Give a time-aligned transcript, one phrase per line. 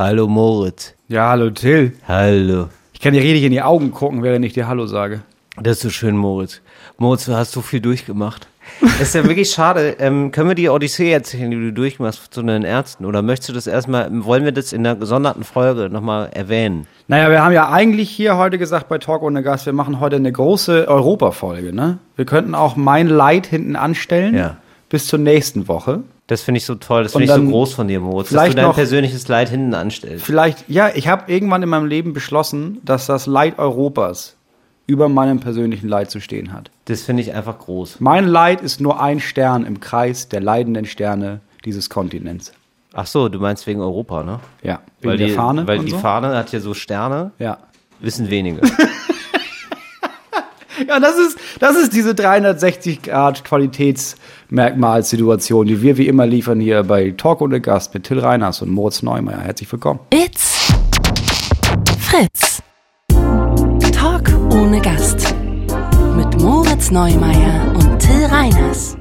[0.00, 0.94] Hallo Moritz.
[1.08, 1.92] Ja, hallo Till.
[2.08, 2.68] Hallo.
[2.94, 5.20] Ich kann dir richtig in die Augen gucken, während ich dir Hallo sage.
[5.58, 6.62] Das ist so schön, Moritz.
[6.96, 8.48] Moritz, du hast so viel durchgemacht.
[9.02, 9.96] Ist ja wirklich schade.
[9.98, 13.04] Ähm, können wir die Odyssee erzählen, die du durchmachst zu den Ärzten?
[13.04, 16.86] Oder möchtest du das erstmal, wollen wir das in einer gesonderten Folge nochmal erwähnen?
[17.06, 20.16] Naja, wir haben ja eigentlich hier heute gesagt bei Talk ohne Gast, wir machen heute
[20.16, 21.98] eine große Europa-Folge, ne?
[22.16, 24.34] Wir könnten auch mein Leid hinten anstellen.
[24.34, 24.56] Ja.
[24.88, 26.04] Bis zur nächsten Woche.
[26.30, 28.54] Das finde ich so toll, das finde ich so groß von dir, Moritz, dass du
[28.54, 30.24] dein noch- persönliches Leid hinten anstellst.
[30.24, 34.36] Vielleicht, ja, ich habe irgendwann in meinem Leben beschlossen, dass das Leid Europas
[34.86, 36.70] über meinem persönlichen Leid zu stehen hat.
[36.84, 37.96] Das finde ich einfach groß.
[37.98, 42.52] Mein Leid ist nur ein Stern im Kreis der leidenden Sterne dieses Kontinents.
[42.92, 44.38] Ach so, du meinst wegen Europa, ne?
[44.62, 45.66] Ja, wegen Weil der die, Fahne.
[45.66, 45.98] Weil die so.
[45.98, 47.58] Fahne hat ja so Sterne, Ja.
[47.98, 48.60] wissen wenige.
[50.88, 56.82] Ja, das ist, das ist diese 360 Grad Qualitätsmerkmalsituation, die wir wie immer liefern hier
[56.84, 59.40] bei Talk ohne Gast mit Till Reiners und Moritz Neumeier.
[59.40, 59.98] Herzlich willkommen.
[60.12, 60.68] It's
[61.98, 62.62] Fritz.
[63.92, 65.34] Talk ohne Gast.
[66.16, 68.96] Mit Moritz Neumeier und Till Reiners.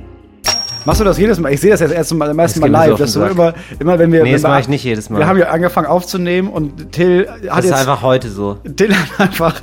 [0.86, 1.52] Machst du das jedes Mal?
[1.54, 3.00] Ich sehe das jetzt erst mal, am ersten Das Mal so live.
[3.00, 3.32] Dass du Sack.
[3.32, 4.24] immer, immer, wenn wir.
[4.24, 5.20] Nee, wenn das mache ich nicht jedes Mal.
[5.20, 7.80] Wir haben ja angefangen aufzunehmen und Till Das hat ist jetzt.
[7.80, 8.56] einfach heute so.
[8.76, 9.56] Till hat einfach.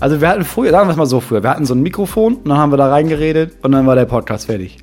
[0.00, 2.36] Also wir hatten früher, sagen wir es mal so früher, wir hatten so ein Mikrofon
[2.36, 4.78] und dann haben wir da reingeredet und dann war der Podcast fertig.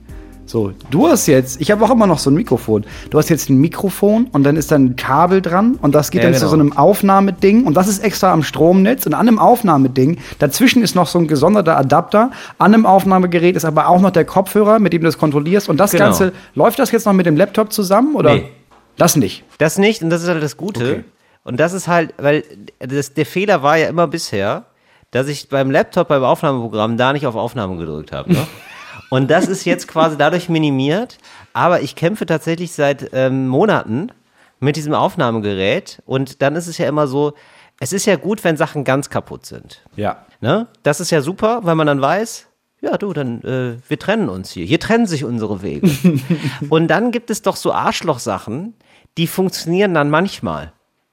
[0.48, 2.86] So, du hast jetzt, ich habe auch immer noch so ein Mikrofon.
[3.10, 6.22] Du hast jetzt ein Mikrofon und dann ist dann ein Kabel dran und das geht
[6.22, 6.52] Ja, dann zu genau.
[6.52, 10.96] so einem Aufnahmeding und das ist extra am Stromnetz und an einem Aufnahmeding, dazwischen ist
[10.96, 14.94] noch so ein gesonderter Adapter, an einem Aufnahmegerät ist aber auch noch der Kopfhörer, mit
[14.94, 16.06] dem du das kontrollierst und das Genau.
[16.06, 18.36] Ganze, läuft das jetzt noch mit dem Laptop zusammen oder?
[18.36, 18.50] Nee.
[18.98, 19.44] Das nicht.
[19.58, 20.84] Das nicht, und das ist halt das Gute.
[20.84, 21.04] Okay.
[21.44, 22.44] Und das ist halt, weil
[22.80, 24.66] das, der Fehler war ja immer bisher,
[25.11, 28.34] dass ich beim Laptop, beim Aufnahmeprogramm da nicht auf Aufnahme gedrückt habe.
[28.34, 28.48] Ne?
[29.09, 31.17] Und das ist jetzt quasi dadurch minimiert.
[31.53, 34.12] Aber ich kämpfe tatsächlich seit ähm, Monaten
[34.59, 36.02] mit diesem Aufnahmegerät.
[36.06, 37.34] Und dann ist es ja immer so,
[37.80, 39.81] es ist ja gut, wenn Sachen ganz kaputt sind.
[39.95, 40.25] Ja.
[40.42, 40.67] Ne?
[40.84, 42.47] Das ist ja super, weil man dann weiß,
[42.81, 44.66] ja du, dann äh, wir trennen uns hier.
[44.66, 45.90] Hier trennen sich unsere Wege.
[46.69, 48.74] Und dann gibt es doch so Arschlochsachen,
[49.18, 50.72] die funktionieren dann manchmal.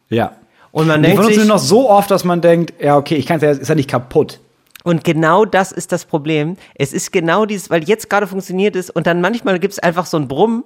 [0.08, 0.36] Ja.
[0.72, 3.36] Und man Die denkt sich, noch so oft, dass man denkt, ja, okay, ich kann
[3.36, 4.40] es ja, ist ja nicht kaputt.
[4.84, 6.56] und genau das ist das Problem.
[6.74, 10.06] Es ist genau dieses, weil jetzt gerade funktioniert es und dann manchmal gibt es einfach
[10.06, 10.64] so ein Brummen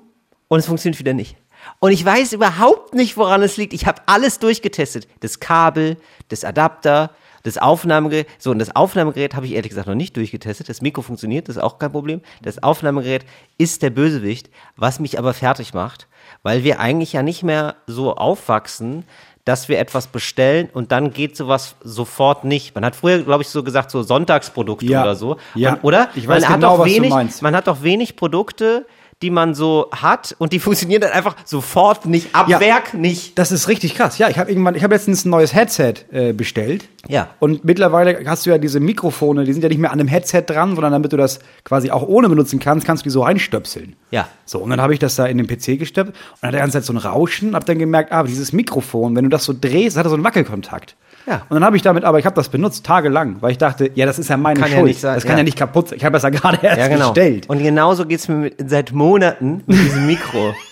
[0.49, 1.37] und es funktioniert wieder nicht.
[1.81, 3.73] Und ich weiß überhaupt nicht, woran es liegt.
[3.73, 5.09] Ich habe alles durchgetestet.
[5.21, 5.97] Das Kabel,
[6.29, 7.11] das Adapter,
[7.43, 8.29] das Aufnahmegerät.
[8.39, 10.69] So, und das Aufnahmegerät habe ich ehrlich gesagt noch nicht durchgetestet.
[10.69, 12.21] Das Mikro funktioniert, das ist auch kein Problem.
[12.43, 13.25] Das Aufnahmegerät
[13.59, 16.07] ist der Bösewicht, was mich aber fertig macht,
[16.45, 19.05] weil wir eigentlich ja nicht mehr so aufwachsen,
[19.47, 22.75] dass wir etwas bestellen und dann geht sowas sofort nicht.
[22.75, 25.03] Man hat früher, glaube ich, so gesagt, so Sonntagsprodukte Ja.
[25.03, 25.37] oder so.
[25.55, 25.75] Ja.
[25.75, 26.09] Und, oder?
[26.17, 27.43] Ich weiß man hat genau, doch was du wenig, meinst.
[27.43, 28.87] Man hat doch wenig Produkte,
[29.23, 32.61] die man so hat und die funktionieren dann einfach sofort nicht, ab Ja.
[32.61, 33.39] Werk nicht.
[33.39, 34.19] Das ist richtig krass.
[34.19, 36.89] Ja, ich habe irgendwann, ich habe letztens ein neues Headset äh, bestellt.
[37.09, 37.31] Ja.
[37.39, 40.43] Und mittlerweile hast du ja diese Mikrofone, die sind ja nicht mehr an dem Headset
[40.47, 43.97] dran, sondern damit du das quasi auch ohne benutzen kannst, kannst du die so reinstöpseln.
[44.11, 44.29] Ja.
[44.45, 46.79] So, und dann habe ich das da in den PC gesteppt und hatte die ganze
[46.79, 49.97] Zeit so ein Rauschen, habe dann gemerkt, ah, dieses Mikrofon, wenn du das so drehst,
[49.97, 50.97] hat er so einen Wackelkontakt.
[51.27, 51.43] Ja.
[51.49, 54.07] Und dann habe ich damit, aber ich habe das benutzt tagelang, weil ich dachte, ja,
[54.07, 54.89] das ist ja meine Kann ja Schuld.
[54.89, 55.39] nicht sein, das kann ja.
[55.39, 55.99] ja nicht kaputt sein.
[55.99, 57.13] Ich habe das ja gerade erst Ja, genau.
[57.13, 57.49] bestellt.
[57.49, 60.55] Und genauso geht's mir mit, seit Monaten mit diesem Mikro.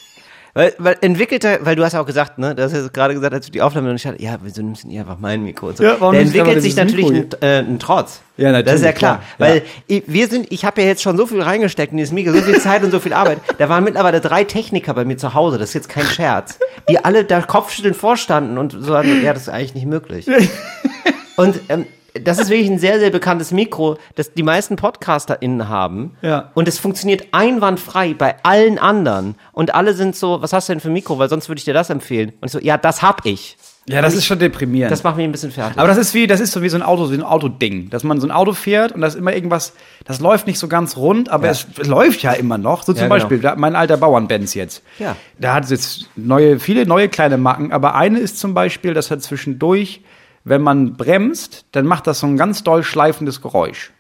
[0.57, 3.35] Weil, weil entwickelter, weil du hast ja auch gesagt, ne, du hast ja gerade gesagt,
[3.35, 5.67] als du die Aufnahme noch nicht hattest, ja, wieso nimmst du nicht einfach mein Mikro?
[5.67, 5.83] Und so.
[5.83, 8.21] Ja, warum da entwickelt sich natürlich ein, äh, ein Trotz.
[8.37, 9.17] Ja, natürlich, Das ist ja klar.
[9.17, 9.63] klar, Weil ja.
[9.89, 12.43] ich, wir sind, ich habe ja jetzt schon so viel reingesteckt in dieses Mikro, so
[12.43, 13.39] viel Zeit und so viel Arbeit.
[13.59, 17.05] Da waren mittlerweile drei Techniker bei mir zu Hause, das ist jetzt kein Scherz, die
[17.05, 20.29] alle da Kopfschütteln vorstanden und so, ja, das ist eigentlich nicht möglich.
[21.37, 21.87] Und ähm,
[22.23, 26.17] das ist wirklich ein sehr, sehr bekanntes Mikro, das die meisten PodcasterInnen haben.
[26.23, 26.51] Ja.
[26.55, 29.35] Und es funktioniert einwandfrei bei allen anderen.
[29.53, 31.19] Und alle sind so, was hast du denn für ein Mikro?
[31.19, 32.33] Weil sonst würde ich dir das empfehlen.
[32.41, 33.57] Und ich so, ja, das hab ich.
[33.87, 34.91] Ja, das ist schon deprimierend.
[34.91, 35.77] Das macht mich ein bisschen fertig.
[35.77, 38.03] Aber das ist wie, das ist so wie so ein Auto, so ein Autoding, dass
[38.03, 39.75] man so ein Auto fährt und da ist immer irgendwas,
[40.07, 41.51] das läuft nicht so ganz rund, aber Ja.
[41.51, 42.83] es läuft ja immer noch.
[42.83, 43.15] So zum Ja, genau.
[43.17, 44.83] Beispiel, da, mein alter Bauernbenz jetzt.
[44.99, 45.17] Ja.
[45.39, 49.11] Da hat es jetzt neue, viele neue kleine Macken, aber eine ist zum Beispiel, dass
[49.11, 50.00] er zwischendurch,
[50.44, 53.93] wenn man bremst, dann macht das so ein ganz doll schleifendes Geräusch.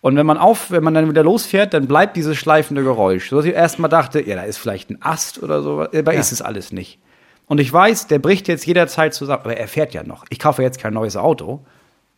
[0.00, 3.28] Und wenn man auf, wenn man dann wieder losfährt, dann bleibt dieses schleifende Geräusch.
[3.28, 6.32] So dass ich erstmal dachte, ja, da ist vielleicht ein Ast oder so, aber ist
[6.32, 6.98] es alles nicht.
[7.46, 10.24] Und ich weiß, der bricht jetzt jederzeit zusammen, aber er fährt ja noch.
[10.30, 11.64] Ich kaufe jetzt kein neues Auto,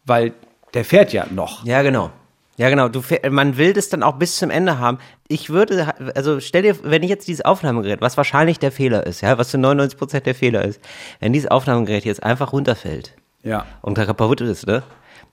[0.04, 0.32] weil
[0.75, 1.64] der fährt ja noch.
[1.64, 2.11] ja, genau.
[2.56, 2.88] Ja, genau.
[2.88, 4.99] Du, man will das dann auch bis zum Ende haben.
[5.28, 9.20] Ich würde, also stell dir, wenn ich jetzt dieses Aufnahmegerät, was wahrscheinlich der Fehler ist,
[9.20, 10.81] ja, was zu 99% der Fehler ist,
[11.20, 13.67] wenn dieses Aufnahmegerät jetzt einfach runterfällt Ja.
[13.82, 14.82] und da kaputt ist, ne?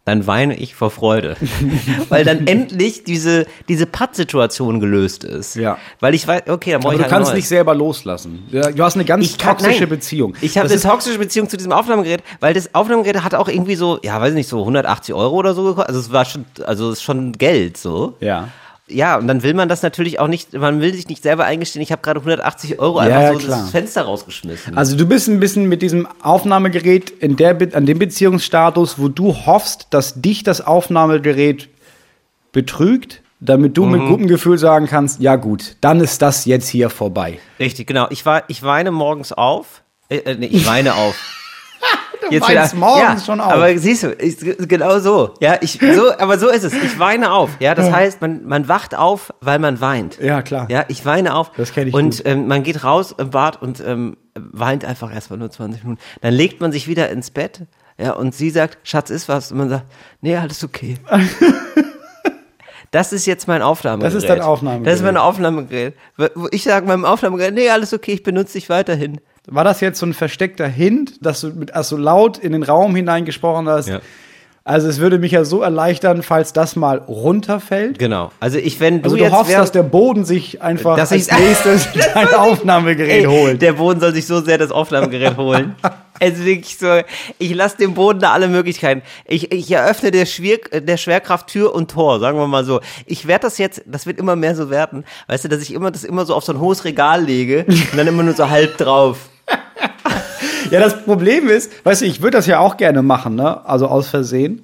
[0.06, 1.36] dann weine ich vor Freude.
[2.10, 5.56] Weil dann endlich diese, diese Pattsituation gelöst ist.
[5.56, 5.80] Ja.
[6.00, 7.50] Weil ich weiß, okay, dann brauche Aber ich du halt kannst ein nicht neues.
[7.50, 8.44] selber loslassen.
[8.52, 9.90] Du hast eine ganz Ich kann- toxische nein.
[9.90, 10.36] Beziehung.
[10.42, 13.74] Ich habe eine ist- toxische Beziehung zu diesem Aufnahmegerät, weil das Aufnahmegerät hat auch irgendwie
[13.76, 15.88] so, ja, weiß ich nicht, so 180 Euro oder so gekostet.
[15.88, 18.16] Also es war schon, also es ist schon Geld so.
[18.20, 18.50] Ja.
[18.88, 21.82] Ja, und dann will man das natürlich auch nicht, man will sich nicht selber eingestehen,
[21.82, 23.62] ich habe gerade 180 Euro einfach ja, so klar.
[23.62, 24.78] das Fenster rausgeschmissen.
[24.78, 29.34] Also du bist ein bisschen mit diesem Aufnahmegerät in der, an dem Beziehungsstatus, wo du
[29.48, 31.68] hoffst, dass dich das Aufnahmegerät
[32.52, 33.92] betrügt, damit du Mhm.
[33.92, 37.40] mit gutem Gefühl sagen kannst, ja gut, dann ist das jetzt hier vorbei.
[37.60, 38.08] Richtig, genau.
[38.12, 39.82] Ich, war, ich weine morgens auf.
[40.10, 41.16] Äh, äh, nee, ich weine auf.
[42.32, 43.52] Du weinst morgens ja, schon auf.
[43.52, 45.36] Aber siehst du, ich, genau so.
[45.42, 46.74] Ja, ich, so, aber so ist es.
[46.74, 47.52] Ich weine auf.
[47.60, 50.18] Ja, das heißt, man, man wacht auf, weil man weint.
[50.20, 50.66] Ja, klar.
[50.72, 51.52] Ja, ich weine auf.
[51.52, 55.38] Das kenn ich Und ähm, man geht raus im Bad und ähm, weint einfach erstmal
[55.38, 56.02] nur 20 Minuten.
[56.22, 57.68] Dann legt man sich wieder ins Bett.
[58.00, 59.52] Ja, und sie sagt, Schatz, ist was?
[59.52, 59.86] Und man sagt,
[60.22, 60.98] nee, alles okay.
[62.92, 64.16] Das ist jetzt mein Aufnahmegerät.
[64.16, 64.88] Das ist dein Aufnahmegerät.
[64.88, 65.96] Das ist mein Aufnahmegerät.
[66.52, 69.20] Ich sage meinem Aufnahmegerät, nee, alles okay, ich benutze dich weiterhin.
[69.48, 72.96] War das jetzt so ein versteckter Hint, dass du mit also laut in den Raum
[72.96, 73.88] hineingesprochen hast?
[73.90, 74.00] Ja.
[74.68, 78.00] Also es würde mich ja so erleichtern, falls das mal runterfällt.
[78.00, 78.32] Genau.
[78.40, 81.12] Also ich, wenn du Also du jetzt hoffst, wär- dass der Boden sich einfach Dass
[81.12, 83.62] als ich- nächstes dein Aufnahmegerät Ey, holt.
[83.62, 85.76] Der Boden soll sich so sehr das Aufnahmegerät holen.
[86.18, 87.02] Es ist wirklich so,
[87.40, 89.02] ich lasse dem Boden da alle Möglichkeiten.
[89.28, 92.80] Ich, ich eröffne der, Schwer, der Schwerkraft Tür und Tor, sagen wir mal so.
[93.06, 95.92] Ich werde das jetzt, das wird immer mehr so werden, weißt du, dass ich immer
[95.92, 98.78] das immer so auf so ein hohes Regal lege und dann immer nur so halb
[98.78, 99.18] drauf.
[100.72, 103.66] Ja, das Problem ist, weißt du, ich würde das ja auch gerne machen, ne?
[103.66, 104.62] Also aus Versehen.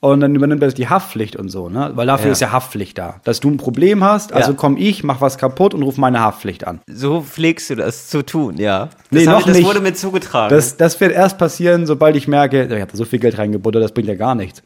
[0.00, 1.92] Und dann übernimmt das die Haftpflicht und so, ne?
[1.94, 2.32] Weil dafür Ja.
[2.32, 3.20] ist ja Haftpflicht da.
[3.24, 4.56] Dass du ein Problem hast, also Ja.
[4.58, 6.80] komm ich, mach was kaputt und ruf meine Haftpflicht an.
[6.86, 8.86] So pflegst du das zu tun, ja.
[8.86, 9.66] Das, Nee, noch ich, das nicht.
[9.66, 10.54] wurde mir zugetragen.
[10.54, 13.82] Das, das wird erst passieren, sobald ich merke, ich habe da so viel Geld reingebuttert,
[13.82, 14.62] das bringt ja gar nichts.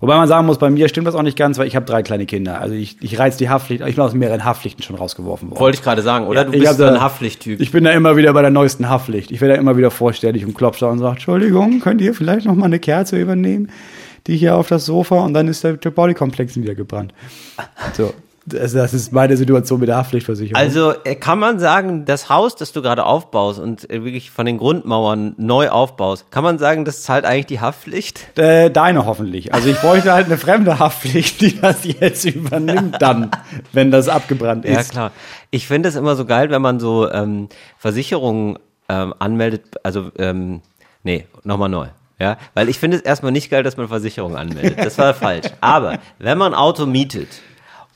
[0.00, 2.02] Wobei man sagen muss, bei mir stimmt das auch nicht ganz, weil ich habe drei
[2.02, 2.60] kleine Kinder.
[2.60, 5.60] Also ich, ich reiz die Haftpflicht, ich bin aus mehreren Haftpflichten schon rausgeworfen worden.
[5.60, 6.44] Wollte ich gerade sagen, oder?
[6.44, 7.60] Du Ich bist so ein Haftpflichttyp.
[7.60, 9.30] Ich bin da immer wieder bei der neuesten Haftpflicht.
[9.30, 12.46] Ich werde da immer wieder vorstellig und klopfe da und sage, Entschuldigung, könnt ihr vielleicht
[12.46, 13.70] noch mal eine Kerze übernehmen,
[14.26, 17.12] die hier auf das Sofa und dann ist der, der Bodykomplex wieder gebrannt.
[17.94, 18.12] So,
[18.46, 20.56] das, das ist meine Situation mit der Haftpflichtversicherung.
[20.60, 24.44] Also äh, kann man sagen, das Haus, das du gerade aufbaust und äh, wirklich von
[24.46, 28.38] den Grundmauern neu aufbaust, kann man sagen, das zahlt eigentlich die Haftpflicht?
[28.38, 29.54] äh, deine hoffentlich.
[29.54, 33.30] Also ich bräuchte halt eine fremde Haftpflicht, die das jetzt übernimmt dann,
[33.72, 34.90] wenn das abgebrannt Ja, ist.
[34.92, 35.12] klar.
[35.50, 37.48] Ich finde es immer so geil, wenn man so ähm,
[37.78, 38.58] Versicherungen
[38.88, 40.60] ähm, anmeldet, also ähm,
[41.02, 41.86] nee, nochmal neu.
[42.20, 44.78] Ja, weil ich finde es erstmal nicht geil, dass man Versicherungen anmeldet.
[44.78, 45.46] Das war falsch.
[45.60, 47.28] Aber wenn man ein Auto mietet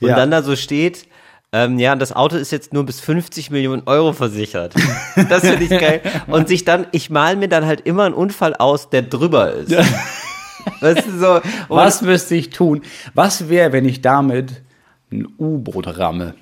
[0.01, 0.15] und Ja.
[0.15, 1.07] dann da so steht,
[1.51, 4.75] ähm, ja, das Auto ist jetzt nur bis 50 Millionen Euro versichert.
[5.29, 6.01] Das finde ich geil.
[6.27, 9.71] Und sich dann, ich mal mir dann halt immer einen Unfall aus, der drüber ist.
[10.81, 12.81] Weißt du, so, Was müsste ich tun?
[13.15, 14.61] Was wäre, wenn ich damit
[15.11, 16.35] ein U-Boot ramme?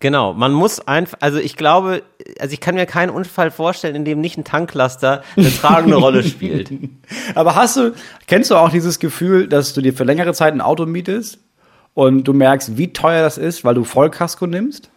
[0.00, 2.02] Genau, man muss einfach, also ich glaube,
[2.40, 6.22] also ich kann mir keinen Unfall vorstellen, in dem nicht ein Tanklaster eine tragende Rolle
[6.22, 6.70] spielt.
[7.34, 7.92] Aber hast du,
[8.28, 11.38] kennst du auch dieses Gefühl, dass du dir für längere Zeit ein Auto mietest
[11.98, 14.88] und du merkst, wie teuer das ist, weil du Vollkasko nimmst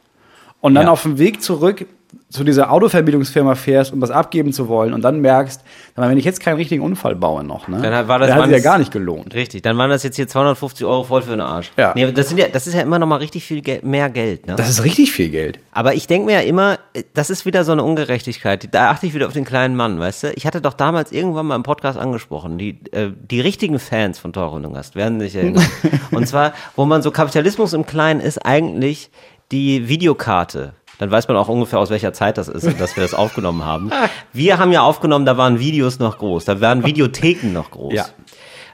[0.60, 0.92] und dann Ja.
[0.92, 1.88] auf dem Weg zurück
[2.30, 5.62] zu dieser Autovermietungsfirma fährst, um was abgeben zu wollen und dann merkst,
[5.96, 8.52] wenn ich jetzt keinen richtigen Unfall baue noch, ne, Dann war das- dann hat es
[8.52, 9.34] ja das- gar nicht gelohnt.
[9.36, 11.72] Richtig, dann waren das jetzt hier 250 Euro voll für den Arsch.
[11.78, 11.92] Ja.
[11.96, 14.48] Nee, das, sind ja, das ist ja immer noch mal richtig viel Gel mehr Geld.
[14.48, 14.56] Ne?
[14.56, 15.60] Das ist richtig viel Geld.
[15.72, 16.80] Aber ich denke mir ja immer,
[17.14, 18.70] das ist wieder so eine Ungerechtigkeit.
[18.74, 20.34] Da achte ich wieder auf den kleinen Mann, weißt du?
[20.36, 24.32] Ich hatte doch damals irgendwann mal im Podcast angesprochen, die, äh, die richtigen Fans von
[24.34, 25.66] Teure Gast werden sich erinnern.
[26.12, 29.10] Und zwar, wo man so Kapitalismus im Kleinen ist eigentlich
[29.52, 30.74] die Videokarte.
[31.02, 33.66] Dann weiß man auch ungefähr, aus welcher Zeit das ist und dass wir das aufgenommen
[33.66, 33.90] haben.
[34.34, 37.94] Wir haben ja aufgenommen, da waren Videos noch groß, da waren Videotheken noch groß.
[37.96, 38.06] Ja.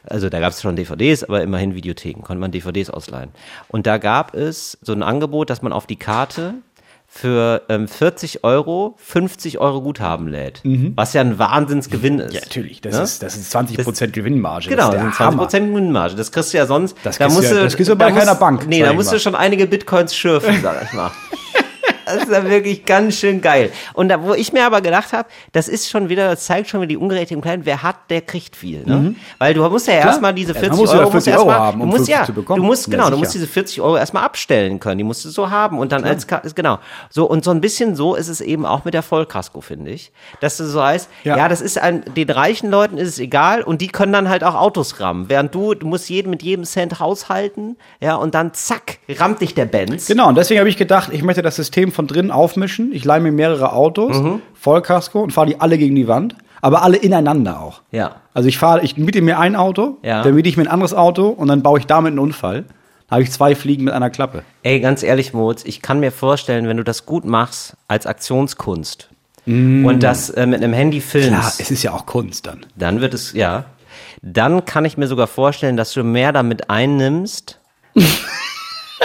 [0.04, 3.30] Also da gab es schon DVDs, aber immerhin Videotheken, konnte man DVDs ausleihen.
[3.70, 6.56] Und da gab es so ein Angebot, dass man auf die Karte
[7.10, 10.62] für ähm, 40 Euro 50 Euro Guthaben lädt.
[10.96, 12.32] Was ja ein Wahnsinnsgewinn ist.
[12.32, 12.36] Mhm.
[12.36, 12.82] Ja, natürlich.
[12.82, 13.02] Das, Ne?
[13.04, 14.68] ist, das ist 20% Gewinnmarge.
[14.68, 16.16] Genau, das das ist sind der 20 Prozent Gewinnmarge.
[16.16, 16.98] Das kriegst du ja sonst.
[17.04, 18.82] Das da kriegst du musst ja- du, das kriegst du bei keiner musst- Bank, Nee,
[18.84, 19.14] da musst mal.
[19.14, 21.12] du schon einige Bitcoins schürfen, sag ich mal.
[22.08, 23.72] Das ist ja wirklich ganz schön geil.
[23.94, 26.80] Und da, wo ich mir aber gedacht habe, das ist schon wieder, das zeigt schon
[26.82, 27.66] wieder die Ungerechtigkeit im Kleinen.
[27.66, 28.84] Wer hat, der kriegt viel.
[28.86, 29.16] Ne?
[29.40, 30.56] Weil du musst ja erstmal diese Mhm.
[30.58, 32.16] Ja, 40 man muss ja Euro, 40 erst Euro mal- haben, um du musst 50
[32.16, 32.62] ja, zu bekommen.
[32.62, 33.20] Du musst, Ja, genau, du sicher.
[33.20, 34.98] musst diese 40 Euro erstmal abstellen können.
[34.98, 36.80] Die musst du so haben und dann als, Ka- genau.
[37.10, 40.12] So, und so ein bisschen so ist es eben auch mit der Vollkasko, finde ich.
[40.40, 41.48] Dass du so heißt, ja, Ja.
[41.50, 44.56] das ist ein, den reichen Leuten ist es egal und die können dann halt auch
[44.56, 45.30] Autos rammen.
[45.30, 49.54] Während du, du musst jeden mit jedem Cent haushalten, ja, und dann zack, rammt dich
[49.54, 50.08] der Benz.
[50.08, 52.94] Genau, und deswegen habe ich gedacht, ich möchte das System von drinnen aufmischen.
[52.94, 54.42] Ich leihe mir mehrere Autos, Mhm.
[54.54, 56.36] Vollkasko und fahre die alle gegen die Wand.
[56.62, 57.82] Aber alle ineinander auch.
[57.92, 58.16] Ja.
[58.34, 60.24] Also ich fahre, ich miete mir ein Auto, Ja.
[60.24, 62.64] dann miete ich mir ein anderes Auto und dann baue ich damit einen Unfall.
[63.10, 64.44] Da habe ich zwei Fliegen mit einer Klappe.
[64.64, 69.10] Ey, ganz ehrlich, Moritz, ich kann mir vorstellen, wenn du das gut machst als Aktionskunst
[69.46, 72.66] und das äh, mit einem Handy filmst, Klar, es ist ja auch Kunst dann.
[72.76, 73.64] dann wird es, ja,
[74.22, 77.60] dann kann ich mir sogar vorstellen, dass du mehr damit einnimmst.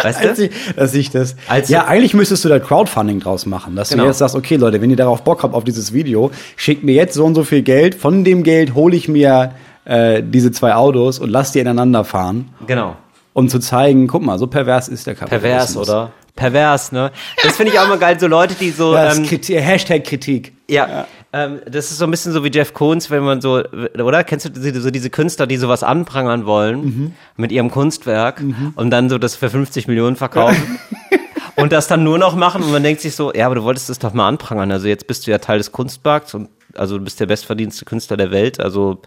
[0.00, 0.44] weißt du?
[0.44, 1.36] ich, dass ich das.
[1.48, 4.04] Als- ja, eigentlich müsstest du da Crowdfunding draus machen, dass Genau.
[4.04, 6.94] du jetzt sagst, okay, Leute, wenn ihr darauf Bock habt auf dieses Video, schickt mir
[6.94, 7.94] jetzt so und so viel Geld.
[7.94, 9.52] Von dem Geld hole ich mir
[9.84, 12.96] äh, diese zwei Autos und lass die ineinander fahren, Genau.
[13.32, 15.42] um zu zeigen, guck mal, so pervers ist der Kapitalismus.
[15.52, 16.12] Pervers, oder?
[16.36, 17.10] Pervers, ne?
[17.42, 20.52] Das finde ich auch mal geil, so Leute, die so, Ja, ähm, Kritik, Hashtag Kritik.
[20.68, 23.62] Ja, Ähm, das ist so ein bisschen so wie Jeff Koons, wenn man so,
[23.98, 24.22] oder?
[24.22, 27.14] Kennst du diese- so diese Künstler, die sowas anprangern wollen Mhm.
[27.36, 28.42] mit ihrem Kunstwerk
[28.76, 30.78] und dann so das für 50 Millionen verkaufen?
[31.56, 33.88] und das dann nur noch machen und man denkt sich so, ja, aber du wolltest
[33.88, 34.70] das doch mal anprangern.
[34.72, 38.16] Also jetzt bist du ja Teil des Kunstmarkts und also du bist der bestverdienste Künstler
[38.18, 38.60] der Welt.
[38.60, 39.00] Also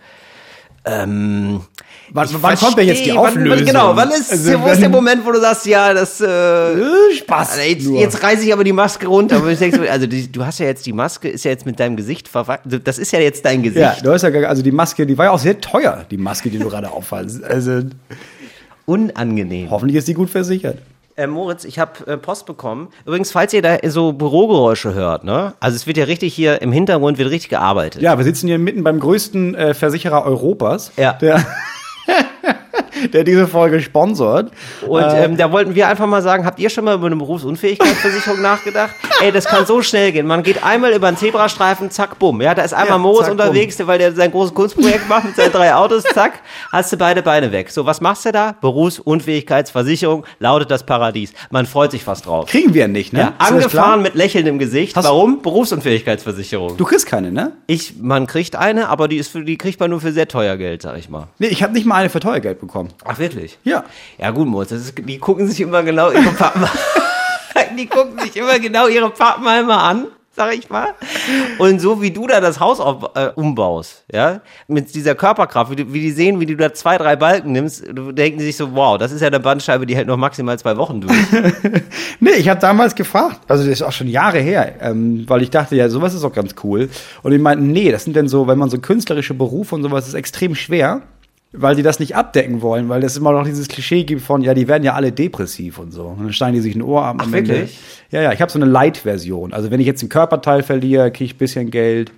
[0.85, 1.61] ähm,
[2.11, 3.57] Wann, wann kommt denn jetzt die Auflösung?
[3.57, 6.25] Wann, genau, wann ist, Also, wo ist der Moment, wo du sagst, ja, das äh,
[6.25, 7.57] Äh, Spaß.
[7.67, 7.99] jetzt, nur.
[7.99, 9.37] jetzt reiße ich aber die Maske runter.
[9.37, 11.65] Aber ich denke so, also die, du hast ja jetzt die Maske, ist ja jetzt
[11.65, 12.81] mit deinem Gesicht verwachsen.
[12.83, 13.81] Das ist ja jetzt dein Gesicht.
[13.81, 16.17] Ja, du hast ja, gar- also die Maske, die war ja auch sehr teuer, die
[16.17, 17.43] Maske, die du gerade auffallst.
[17.43, 17.81] Also
[18.85, 19.71] Unangenehm.
[19.71, 20.77] hoffentlich ist die gut versichert.
[21.17, 22.89] Äh, Moritz, ich habe äh, Post bekommen.
[23.05, 25.53] Übrigens, falls ihr da so Bürogeräusche hört, ne?
[25.61, 28.01] Also es wird ja richtig hier im Hintergrund wird richtig gearbeitet.
[28.01, 31.13] Ja, wir sitzen hier mitten beim größten äh, Versicherer Europas, Ja.
[31.13, 31.43] der,
[33.13, 34.51] der diese Folge sponsort.
[34.87, 38.41] Und ähm, da wollten wir einfach mal sagen, habt ihr schon mal über eine Berufsunfähigkeitsversicherung
[38.41, 38.91] nachgedacht?
[39.21, 40.27] Ey, das kann so schnell gehen.
[40.27, 42.41] Man geht einmal über einen Zebrastreifen, zack, bumm.
[42.41, 45.51] Ja, da ist einmal Ja, Moritz unterwegs, weil der sein großes Kunstprojekt macht mit seinen
[45.51, 47.69] drei Autos, zack, hast du beide Beine weg.
[47.69, 48.55] So, was machst du da?
[48.61, 51.33] Berufsunfähigkeitsversicherung, lautet das Paradies.
[51.49, 52.47] Man freut sich fast drauf.
[52.47, 53.19] Kriegen wir nicht, ne?
[53.19, 54.95] Ja, angefahren mit Lächeln im Gesicht.
[54.95, 55.41] Hast- Warum?
[55.41, 56.77] Berufsunfähigkeitsversicherung.
[56.77, 57.51] Du kriegst keine, ne?
[57.67, 60.57] Ich, man kriegt eine, aber die ist für, die kriegt man nur für sehr teuer
[60.57, 61.27] Geld, sag ich mal.
[61.39, 62.89] Nee, ich habe nicht mal eine für teuer Geld bekommen.
[63.03, 63.57] Ach, wirklich?
[63.63, 63.83] Ja.
[64.17, 66.71] Ja, gut, Moritz, das ist, die gucken sich immer genau ihre Pappenheimer,
[67.77, 70.89] die gucken sich immer genau ihre Pappenheimer an, sag ich mal.
[71.59, 75.75] Und so wie du da das Haus auf, äh, umbaust, ja, mit dieser Körperkraft, wie,
[75.77, 78.57] die- wie die sehen, wie du da zwei, drei Balken nimmst, du- denken die sich
[78.57, 81.13] so, wow, das ist ja eine Bandscheibe, die hält noch maximal zwei Wochen durch.
[82.21, 85.49] Nee, ich habe damals gefragt, also das ist auch schon Jahre her, ähm, weil ich
[85.49, 86.89] dachte, ja, sowas ist doch ganz cool.
[87.23, 90.07] Und die meinten, nee, das sind denn so, wenn man so künstlerische Berufe und sowas
[90.07, 91.01] ist extrem schwer,
[91.57, 94.53] weil die das nicht abdecken wollen, weil es immer noch dieses Klischee gibt von, ja,
[94.53, 96.03] die werden ja alle depressiv und so.
[96.03, 97.17] Und dann schneiden die sich ein Ohr ab.
[97.19, 97.47] Ach, Ende.
[97.47, 97.79] wirklich?
[98.11, 99.53] Ja, ja, ich habe so eine Light-Version.
[99.53, 102.11] Also wenn ich jetzt ein Körperteil verliere, kriege ich ein bisschen Geld.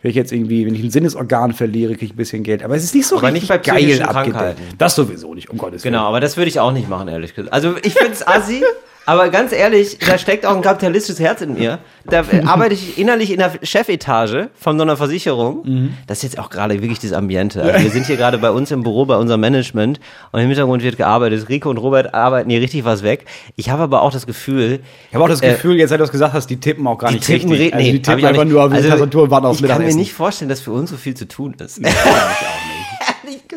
[0.00, 2.62] Wenn ich jetzt irgendwie, wenn ich ein Sinnesorgan verliere, kriege ich ein bisschen Geld.
[2.62, 4.60] Aber es ist nicht so Aber richtig nicht bei geil abgedeckt.
[4.78, 5.94] Das sowieso nicht, um Gottes Willen.
[5.94, 7.52] Genau, aber das würde ich auch nicht machen, ehrlich gesagt.
[7.52, 8.62] Also ich find's assi,
[9.08, 11.78] aber ganz ehrlich, da steckt auch ein kapitalistisches Herz in mir.
[12.04, 15.62] Da äh, arbeite ich innerlich in der Chefetage von so einer Versicherung.
[15.64, 15.94] Mhm.
[16.06, 17.62] Das ist jetzt auch gerade wirklich das Ambiente.
[17.72, 19.98] Also wir sind hier gerade bei uns im Büro, bei unserem Management
[20.32, 21.48] und im Hintergrund wird gearbeitet.
[21.48, 23.24] Rico und Robert arbeiten hier richtig was weg.
[23.56, 26.04] Ich habe aber auch das Gefühl, Ich habe auch das Äh, Gefühl, jetzt seit du
[26.04, 27.74] es gesagt hast, die tippen auch gar nicht tippen, richtig.
[27.74, 29.78] Also die tippen einfach nur auf die Also, Tastatur und warten aufs Ich kann mir
[29.78, 29.98] Mittagessen.
[30.00, 31.80] nicht vorstellen, dass für uns so viel zu tun ist.
[31.80, 33.38] Nee, ich auch nicht.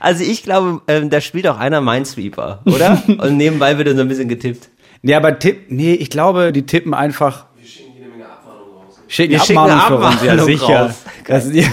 [0.00, 3.02] Also ich glaube, ähm, da spielt auch einer Minesweeper, oder?
[3.06, 4.68] Und nebenbei wird dann so ein bisschen getippt.
[5.06, 7.44] Nee, aber tipp, nee, ich glaube, die tippen einfach.
[7.58, 9.00] Wir schicken jede Menge Abmahnungen raus.
[9.06, 10.80] Schicken Wir schicken eine Abmahnungen für uns, ja Abmahnung sicher.
[10.86, 11.02] raus.
[11.26, 11.66] Das, ja.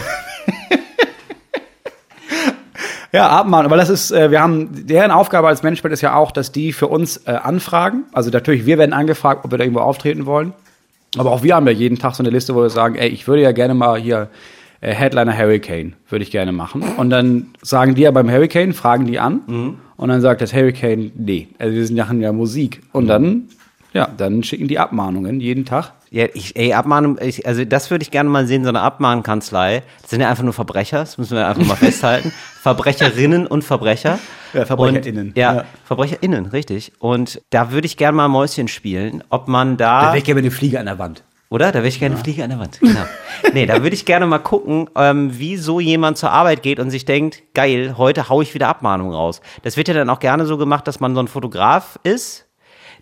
[3.14, 6.32] ja, Abmahnung, aber das ist, äh, wir haben, deren Aufgabe als Management ist ja auch,
[6.32, 8.04] dass die für uns äh, anfragen.
[8.12, 10.52] Also natürlich, wir werden angefragt, ob wir da irgendwo auftreten wollen.
[11.18, 13.30] Aber auch wir haben ja jeden Tag so eine Liste, wo wir sagen, ey, ich
[13.30, 14.28] würde ja gerne mal hier
[14.82, 16.82] äh, Headliner Hurricane, würde ich gerne machen.
[16.98, 19.78] Und dann sagen die ja beim Hurricane, fragen die an.
[19.98, 22.82] Und dann sagt das Hurricane, nee, also wir sind ja Musik.
[22.92, 23.44] Und dann,
[23.94, 25.94] ja, dann schicken die Abmahnungen jeden Tag.
[26.14, 29.82] Ja, ich, ey, Abmahnung, ich, also das würde ich gerne mal sehen, so eine Abmahnkanzlei.
[30.02, 32.34] Das sind ja einfach nur Verbrecher, das müssen wir einfach mal festhalten.
[32.62, 34.20] Verbrecherinnen und Verbrecher.
[34.54, 35.30] Ja, VerbrecherInnen.
[35.30, 35.66] Und, ja, Ja.
[35.86, 36.92] VerbrecherInnen, richtig.
[37.00, 40.40] Und da würde ich gerne mal Mäuschen spielen, ob man da, Da wäre ich gerne
[40.40, 41.24] eine Fliege an der Wand.
[41.52, 41.72] Oder?
[41.72, 43.06] Da würde ich gerne eine Fliege an der Wand, genau.
[43.54, 46.90] nee, da würde ich gerne mal gucken, ähm, wie so jemand zur Arbeit geht und
[46.90, 49.42] sich denkt, geil, heute hau ich wieder Abmahnungen raus.
[49.62, 52.48] Das wird ja dann auch gerne so gemacht, dass man so ein Fotograf ist,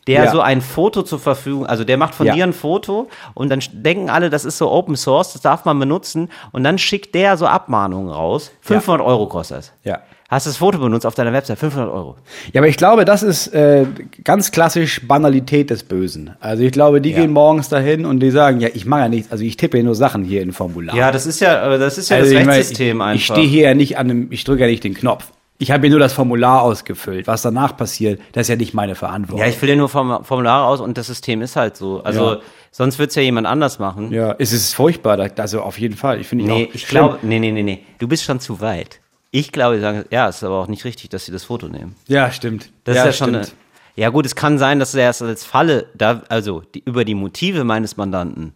[0.08, 0.32] der Ja.
[0.32, 2.34] so ein Foto zur Verfügung, also der macht von Ja.
[2.34, 5.77] dir ein Foto und dann denken alle, das ist so Open Source, das darf man
[5.77, 8.51] benutzen und dann schickt der so Abmahnungen raus.
[8.62, 9.74] 500 Euro kostet das.
[9.84, 10.00] Ja.
[10.29, 12.15] Hast das Foto benutzt auf deiner Website, 500 Euro.
[12.53, 13.86] Ja, aber ich glaube, das ist äh,
[14.24, 16.36] ganz klassisch Banalität des Bösen.
[16.39, 17.17] Also ich glaube, die Ja.
[17.21, 19.83] gehen morgens dahin und die sagen, ja, ich mache ja nichts, also ich tippe ja
[19.83, 20.95] nur Sachen hier in Formular.
[20.95, 23.15] Ja, das ist ja, das ist ja also das ich meine, Rechtssystem ich, einfach.
[23.15, 25.25] Ich stehe hier ja nicht an dem, ich drücke ja nicht den Knopf.
[25.57, 27.25] Ich habe hier nur das Formular ausgefüllt.
[27.27, 29.39] Was danach passiert, das ist ja nicht meine Verantwortung.
[29.43, 32.01] Ja, ich fülle nur Form Formulare aus und das System ist halt so.
[32.03, 32.39] Also Ja.
[32.71, 34.12] Sonst wird's ja jemand anders machen.
[34.12, 36.21] Ja, es ist furchtbar, also auf jeden Fall.
[36.21, 37.79] Ich finde Nee, auch ich glaube, nee, nee, nee, nee.
[37.98, 39.00] Du bist schon zu weit.
[39.31, 41.67] Ich glaube, sie sagen, ja, es ist aber auch nicht richtig, dass sie das Foto
[41.67, 41.95] nehmen.
[42.07, 42.71] Ja, stimmt.
[42.83, 43.48] Das ja, ist ja schon eine.
[43.95, 47.15] Ja gut, es kann sein, dass er erst als Falle, da, also die, über die
[47.15, 48.53] Motive meines Mandanten,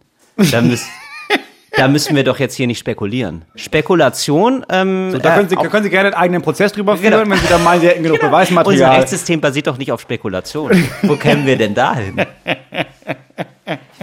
[0.50, 0.84] da, müß,
[1.76, 3.44] da müssen wir doch jetzt hier nicht spekulieren.
[3.54, 6.96] Spekulation, ähm, So, da können Sie, äh, da können Sie gerne einen eigenen Prozess drüber
[6.96, 7.30] führen, Genau.
[7.30, 8.96] wenn Sie da meinen, Sie hätten genug unser Beweismaterial.
[8.96, 10.72] Rechtssystem basiert doch nicht auf Spekulation.
[11.02, 12.16] Wo kämen wir denn da hin?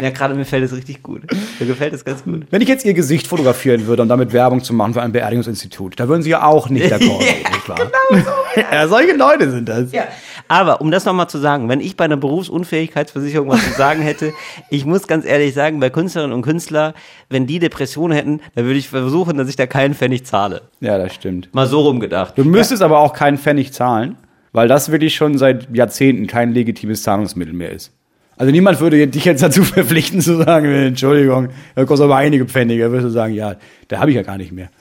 [0.02, 1.22] Ja, gerade mir fällt es richtig gut.
[1.60, 2.48] Mir gefällt es ganz gut.
[2.50, 6.00] Wenn ich jetzt Ihr Gesicht fotografieren würde, um damit Werbung zu machen für ein Beerdigungsinstitut,
[6.00, 7.78] da würden Sie ja auch nicht d'accord gehen, nicht wahr?
[8.10, 8.62] Genau so.
[8.72, 9.92] ja, solche Leute sind das.
[9.92, 10.06] Ja.
[10.48, 14.34] Aber um das nochmal zu sagen, wenn ich bei einer Berufsunfähigkeitsversicherung was zu sagen hätte,
[14.70, 16.94] ich muss ganz ehrlich sagen, bei Künstlerinnen und Künstlern,
[17.30, 20.64] wenn die Depressionen hätten, dann würde ich versuchen, dass ich da keinen Pfennig zahle.
[20.80, 21.54] Ja, das stimmt.
[21.54, 22.38] Mal so rumgedacht.
[22.38, 24.18] Du müsstest aber auch keinen Pfennig zahlen,
[24.52, 27.94] weil das wirklich schon seit Jahrzehnten kein legitimes Zahlungsmittel mehr ist.
[28.42, 32.86] Also niemand würde dich jetzt dazu verpflichten zu sagen, Entschuldigung, das kostet aber einige Pfennige.
[32.86, 33.56] Da würdest du sagen, ja,
[33.88, 34.72] da habe ich ja gar nicht mehr.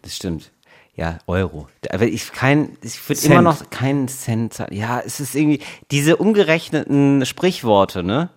[0.00, 0.50] Das stimmt.
[0.94, 1.68] Ja, Euro.
[1.90, 4.72] Aber ich kein, ich würde immer noch keinen Cent zahlen.
[4.72, 5.60] Ja, es ist irgendwie,
[5.90, 8.30] diese umgerechneten Sprichworte, ne?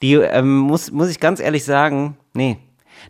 [0.00, 2.56] Die ähm, muss, muss ich ganz ehrlich sagen, nee.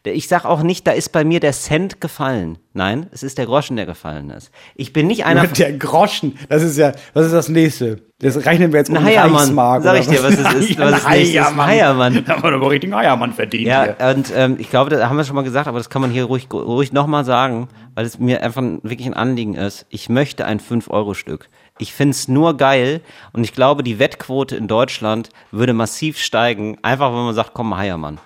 [0.04, 2.58] Ich sag auch nicht, da ist bei mir der Cent gefallen.
[2.74, 4.50] Nein, es ist der Groschen, der gefallen ist.
[4.74, 8.00] Ich bin nicht einer der Groschen, das ist ja, was ist das nächste?
[8.18, 9.34] Das rechnen wir jetzt um Ein Heiermann.
[9.36, 9.82] Reichsmark.
[9.82, 10.38] Sag ich dir, was es
[10.70, 11.46] ist, was es ein nächstes ist.
[11.48, 12.24] Ein Heiermann.
[12.24, 14.14] Da haben wir doch mal richtig einen Heiermann verdient Ja, hier.
[14.14, 16.24] und ähm, ich glaube, da haben wir schon mal gesagt, aber das kann man hier
[16.24, 19.86] ruhig, ruhig nochmal sagen, weil es mir einfach wirklich ein Anliegen ist.
[19.90, 21.48] Ich möchte ein 5-Euro-Stück.
[21.78, 23.00] Ich find's nur geil
[23.32, 27.76] und ich glaube, die Wettquote in Deutschland würde massiv steigen, einfach wenn man sagt, komm,
[27.76, 28.18] Heiermann.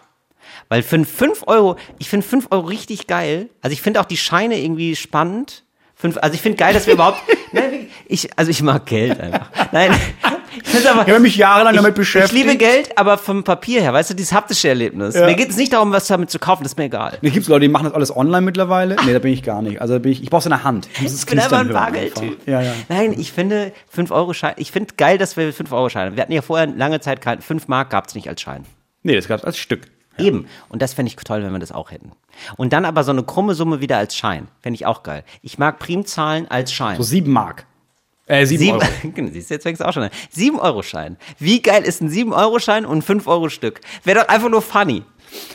[0.68, 3.48] Weil für 5 Euro, ich finde 5 Euro richtig geil.
[3.62, 5.64] Also ich finde auch die Scheine irgendwie spannend.
[5.98, 7.22] Fünf, also ich finde geil, dass wir überhaupt,
[7.52, 9.48] nein, wirklich, ich, also ich mag Geld einfach.
[9.72, 9.90] Nein,
[10.62, 12.34] ich aber, Ich habe mich jahrelang damit ich beschäftigt.
[12.34, 15.14] liebe Geld, aber vom Papier her, weißt du, dieses haptische Erlebnis.
[15.14, 15.24] Ja.
[15.24, 17.18] Mir geht es nicht darum, was damit zu kaufen, das ist mir egal.
[17.22, 18.96] Es gibt Leute, die machen das alles online mittlerweile.
[19.06, 19.80] Nee, da bin ich gar nicht.
[19.80, 20.86] Also da bin ich, ich brauch's in der Hand.
[20.98, 22.46] Ich es Ich bin einfach ein Bargeldtyp.
[22.46, 22.72] Ja, ja.
[22.90, 26.14] Nein, ich finde 5 Euro Schein, ich finde geil, dass wir 5 Euro Scheine.
[26.14, 28.66] Wir hatten ja vorher lange Zeit kein 5 Mark gab's nicht als Schein.
[29.02, 29.80] Nee, das gab's als Stück.
[30.18, 30.46] Eben.
[30.68, 32.12] Und das fände ich toll, wenn wir das auch hätten.
[32.56, 34.48] Und dann aber so eine krumme Summe wieder als Schein.
[34.60, 35.24] Fände ich auch geil.
[35.42, 36.96] Ich mag Primzahlen als Schein.
[36.96, 37.66] So sieben Mark.
[38.26, 38.86] Äh, sieben, Sieben, Euro.
[39.14, 40.10] Genau, siehst du, jetzt fängst du auch schon an.
[40.30, 41.16] Sieben Euro Schein.
[41.38, 43.80] Wie geil ist ein sieben Euro Schein und ein fünf Euro Stück?
[44.04, 45.04] Wäre doch einfach nur funny.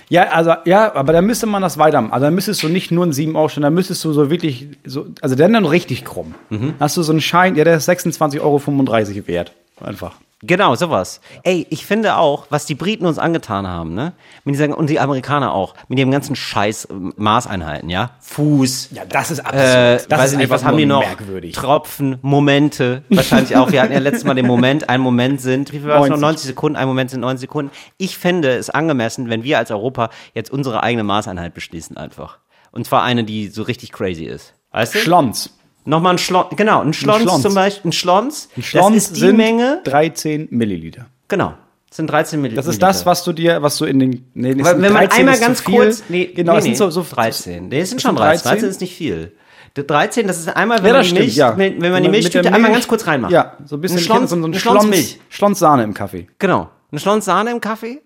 [0.10, 2.14] Ja, also, ja, aber da müsste man das weitermachen.
[2.14, 4.68] Also, da müsstest du nicht nur einen sieben Euro stellen, da müsstest du so wirklich,
[4.86, 6.36] so, also der dann richtig krumm.
[6.50, 6.76] Mhm.
[6.80, 9.54] Hast du so einen Schein, ja, der ist 26,35 Euro wert.
[9.80, 10.16] Einfach.
[10.44, 11.22] Genau, sowas.
[11.44, 14.14] Ey, ich finde auch, was die Briten uns angetan haben, ne?
[14.44, 18.12] Mit dieser, und die Amerikaner auch, mit dem ganzen Scheiß äh, Maßeinheiten, ja?
[18.22, 18.90] Fuß.
[18.92, 21.02] Ja, das ist Äh, weiß ich nicht, was haben die noch?
[21.06, 21.54] merkwürdig.
[21.56, 23.72] Tropfen, Momente, wahrscheinlich auch.
[23.72, 26.18] Wir hatten ja letztes Mal den Moment, ein Moment sind, wie viel war es noch?
[26.18, 26.22] 90.
[26.22, 27.72] 90 Sekunden, ein Moment sind 90 Sekunden.
[27.98, 32.40] Ich finde es angemessen, wenn wir als Europa jetzt unsere eigene Maßeinheit beschließen einfach.
[32.72, 34.54] Und zwar eine, die so richtig crazy ist.
[34.72, 35.00] Weißt du?
[35.00, 35.52] Schlons.
[35.84, 37.42] Nochmal ein Schlons, genau, ein Schlons, Schlons.
[37.42, 38.50] zum Beispiel, ein Schlons.
[38.56, 41.08] Ein Schlons das ist die sind Menge, 13 Milliliter.
[41.28, 41.56] genau,
[41.90, 42.62] das sind 13 Milliliter.
[42.62, 44.94] Das ist das, was du dir, was du in den, nee, das Weil, sind wenn
[44.94, 45.76] man 13 einmal ganz viel.
[45.76, 47.68] kurz, nee, genau, nee, es sind nee, so, so 13.
[47.70, 48.44] Nee, es sind das schon sind 13.
[48.44, 48.70] 13 13?
[48.70, 49.32] ist nicht viel.
[49.76, 51.58] Der 13, das ist einmal, wenn Ja, man das die stimmt, Milch, ja.
[51.58, 53.32] wenn, wenn man die Milchtüte der einmal Milch- ganz kurz reinmacht.
[53.32, 55.20] Ja, so ein bisschen ein Schlons, so ein ein Schlons Milch.
[55.30, 56.28] Schlons Sahne im Kaffee.
[56.40, 56.70] Genau.
[56.92, 58.02] Ein Schlons Sahne im Kaffee?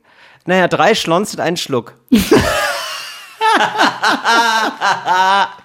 [0.46, 1.96] Naja, drei Schlons und einen Schluck.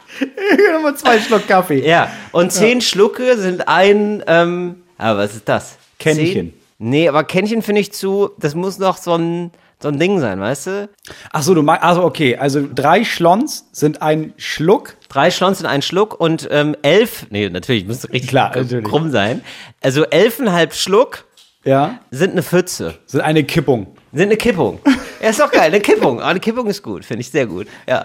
[0.74, 1.86] Nochmal zwei Schluck Kaffee.
[1.86, 2.10] Ja.
[2.32, 5.76] Und zehn Schlucke sind ein, ähm, aber was ist das?
[5.98, 6.32] Kännchen.
[6.32, 6.54] Zehn?
[6.78, 9.50] Nee, aber Kännchen finde ich zu, das muss noch so ein,
[9.82, 10.88] so ein Ding sein, weißt du?
[11.32, 14.96] Ach so, du meinst, also okay, also drei Schlons sind ein Schluck.
[15.08, 18.84] Drei Schlons in einen Schluck und ähm, elf, nee, natürlich, muss richtig Klar, krumm natürlich.
[18.86, 19.42] krumm sein.
[19.82, 21.24] Also elfenhalb Schluck
[21.64, 22.94] Ja, sind eine Pfütze.
[23.06, 23.88] sind eine Kippung.
[24.12, 24.80] Sind eine Kippung.
[25.22, 26.20] Ja, ist doch geil, eine Kippung.
[26.20, 27.66] Aber eine Kippung ist gut, finde ich sehr gut.
[27.86, 28.04] Ja.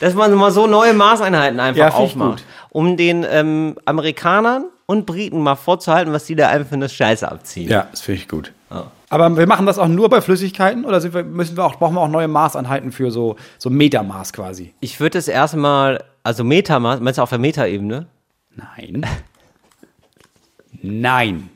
[0.00, 2.38] Dass man mal so neue Maßeinheiten einfach Ja, aufmacht.
[2.38, 2.44] gut.
[2.70, 7.30] Um den ähm, Amerikanern und Briten mal vorzuhalten, was die da einfach für eine Scheiße
[7.30, 7.68] abziehen.
[7.68, 8.52] Ja, das finde ich gut.
[9.12, 12.00] Aber wir machen das auch nur bei Flüssigkeiten oder wir, müssen wir auch, brauchen wir
[12.00, 14.72] auch neue Maßeinheiten für so, so Metermaß quasi?
[14.78, 18.06] Ich würde das erstmal, also Metamaß, meinst du auf der Metaebene?
[18.54, 19.04] Nein.
[20.82, 21.50] Nein.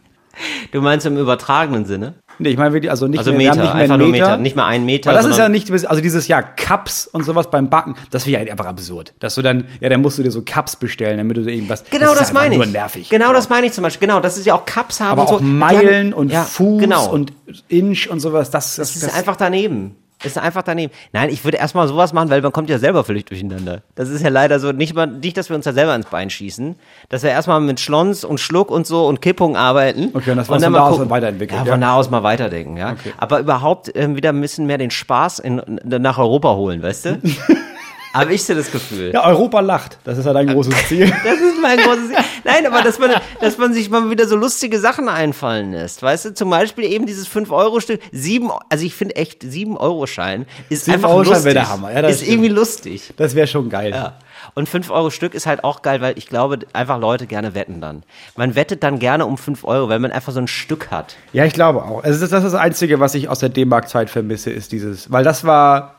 [0.72, 2.14] Du meinst im übertragenen Sinne?
[2.38, 4.24] Nee, ich meine wirklich, also nicht Also mehr, Meter, nicht mehr einfach nur Meter.
[4.26, 4.36] Meter.
[4.38, 5.10] Nicht mal einen Meter.
[5.10, 8.44] Weil das ist ja nicht, also dieses Jahr Cups und sowas beim Backen, das wäre
[8.44, 9.14] ja einfach absurd.
[9.20, 11.84] Dass du dann, ja, dann musst du dir so Cups bestellen, damit du irgendwas.
[11.90, 12.58] Genau das, ist einfach meine ich.
[12.58, 13.08] Nur nervig.
[13.08, 14.08] Genau das meine ich zum Beispiel.
[14.08, 15.34] Genau, das ist ja auch Cups haben Aber und so.
[15.36, 17.10] auch Die Meilen haben- und ja, Fuß genau.
[17.12, 17.32] und
[17.68, 19.96] Inch und sowas, das, das, Das ist einfach daneben.
[20.24, 20.92] Ist einfach daneben.
[21.12, 23.82] Nein, ich würde erstmal sowas machen, weil man kommt ja selber völlig durcheinander.
[23.94, 26.30] Das ist ja leider so, nicht, mal, nicht dass wir uns da selber ins Bein
[26.30, 26.76] schießen,
[27.08, 30.10] dass wir erstmal mit Schlons und Schluck und so und Kippung arbeiten.
[30.14, 31.72] Okay, und das war dann von mal da aus weiterentwickelt, Ja, ja.
[31.72, 32.92] von da aus mal weiterdenken, ja.
[32.92, 33.12] Okay.
[33.18, 37.04] Aber überhaupt ähm, wieder ein bisschen mehr den Spaß in, in, nach Europa holen, weißt
[37.06, 37.20] du?
[38.14, 39.10] Habe ich so das Gefühl.
[39.12, 39.98] Ja, Europa lacht.
[40.04, 41.12] Das ist ja dein großes Ziel.
[41.24, 42.16] Das ist mein großes Ziel.
[42.44, 46.02] Nein, aber dass man, dass man sich mal wieder so lustige Sachen einfallen lässt.
[46.02, 48.00] Weißt du, zum Beispiel eben dieses 5-Euro-Stück.
[48.12, 51.44] Sieben, also ich finde echt, 7-Euro-Schein ist Sieben einfach Euro lustig.
[51.44, 51.92] wäre der Hammer.
[51.92, 52.30] Ja, ist stimmt.
[52.30, 53.12] irgendwie lustig.
[53.16, 53.90] Das wäre schon geil.
[53.90, 54.14] Ja.
[54.54, 58.04] Und 5-Euro-Stück ist halt auch geil, weil ich glaube, einfach Leute gerne wetten dann.
[58.36, 61.16] Man wettet dann gerne um 5 Euro, weil man einfach so ein Stück hat.
[61.32, 62.04] Ja, ich glaube auch.
[62.04, 65.44] Also das ist das Einzige, was ich aus der D-Mark-Zeit vermisse, ist dieses, weil das
[65.44, 65.96] war,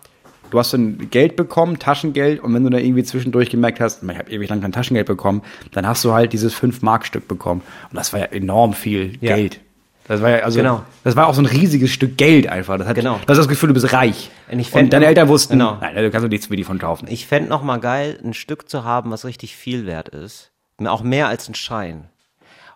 [0.51, 4.17] du hast dann Geld bekommen, Taschengeld, und wenn du da irgendwie zwischendurch gemerkt hast, ich
[4.17, 7.61] habe ewig lang kein Taschengeld bekommen, dann hast du halt dieses 5-Mark-Stück bekommen.
[7.89, 9.35] Und das war ja enorm viel Ja.
[9.35, 9.59] Geld.
[10.07, 10.83] Das war ja, also, Genau.
[11.03, 12.77] das war auch so ein riesiges Stück Geld einfach.
[12.77, 13.19] Das hat, Genau.
[13.25, 14.29] Du hast das Gefühl, du bist reich.
[14.51, 15.79] Und ich Und, deine noch- Eltern wussten, genau.
[15.81, 17.07] nein, du kannst du nichts für die von kaufen.
[17.09, 20.51] Ich fände noch mal geil, ein Stück zu haben, was richtig viel wert ist.
[20.85, 22.03] Auch mehr als ein Schein.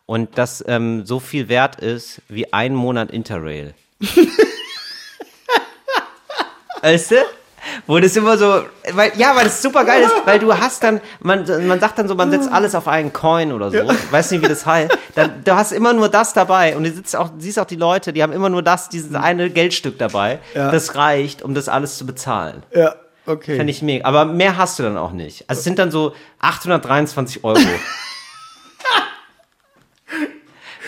[0.07, 3.75] Und das ähm, so viel wert ist wie ein Monat Interrail.
[6.81, 7.15] weißt du?
[7.87, 8.63] Wo das immer so,
[8.93, 12.07] weil, ja, weil das super geil ist, weil du hast dann, man, man sagt dann
[12.07, 13.77] so, man setzt alles auf einen Coin oder so,
[14.11, 14.91] weiß nicht, wie das heißt.
[15.15, 18.13] Dann, du hast immer nur das dabei und du sitzt auch, siehst auch die Leute,
[18.13, 20.39] die haben immer nur das, dieses eine Geldstück dabei.
[20.53, 20.71] Ja.
[20.71, 22.63] Das reicht, um das alles zu bezahlen.
[22.73, 23.55] Ja, okay.
[23.57, 24.05] Fände ich mega.
[24.05, 25.45] Aber mehr hast du dann auch nicht.
[25.47, 27.59] Also es sind dann so 823 Euro.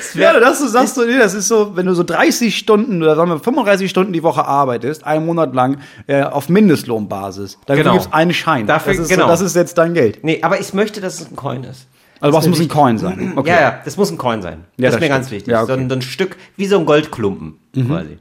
[0.02, 3.02] Das Ja, dass du sagst, so, nee, das ist so, wenn du so 30 Stunden
[3.02, 7.78] oder sagen wir 35 Stunden die Woche arbeitest, einen Monat lang äh, auf Mindestlohnbasis, dann
[7.78, 7.94] Genau.
[7.94, 8.68] gibt's einen Schein.
[8.68, 9.24] Dafür- das, ist genau.
[9.26, 10.24] so, das ist jetzt dein Geld.
[10.24, 11.88] nee, aber ich möchte, dass es ein Coin ist.
[12.20, 12.68] Also was mir muss ein.
[12.68, 13.34] Coin sein?
[13.38, 13.50] Okay.
[13.50, 14.66] Ja, ja, das muss ein Coin sein.
[14.78, 15.38] Ja, das ist das mir ganz stimmt.
[15.40, 15.52] wichtig.
[15.54, 15.72] Ja, okay.
[15.74, 15.78] Mhm.
[15.78, 18.20] so, ein, so ein Stück, wie so ein Goldklumpen quasi.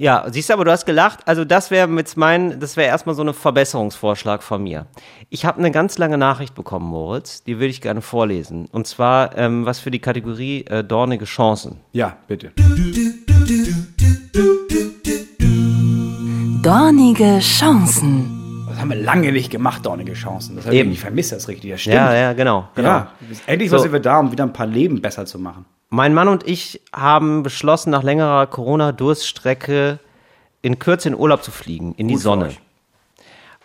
[0.00, 0.24] Ja.
[0.30, 1.20] Siehst du, aber du hast gelacht.
[1.26, 4.86] Also das wäre jetzt mein, das wäre erstmal so ein Verbesserungsvorschlag von mir.
[5.28, 7.44] Ich habe eine ganz lange Nachricht bekommen, Moritz.
[7.44, 8.66] Die würde ich gerne vorlesen.
[8.72, 11.80] Und zwar ähm, was für die Kategorie äh, dornige Chancen.
[11.92, 12.52] Ja, bitte.
[16.62, 18.64] Dornige Chancen.
[18.70, 20.56] Das haben wir lange nicht gemacht, dornige Chancen.
[20.56, 20.90] Das Eben.
[20.90, 21.72] ich, ich vermisse das richtig.
[21.72, 21.96] Das stimmt.
[21.96, 22.68] Ja, ja, genau.
[22.74, 22.88] genau.
[22.88, 23.12] Ja,
[23.46, 23.76] endlich So.
[23.76, 25.66] sind wir da, um wieder ein paar Leben besser zu machen.
[25.92, 29.98] Mein Mann und ich haben beschlossen, nach längerer Corona-Durststrecke
[30.62, 32.50] in Kürze in Urlaub zu fliegen, in die Gut Sonne.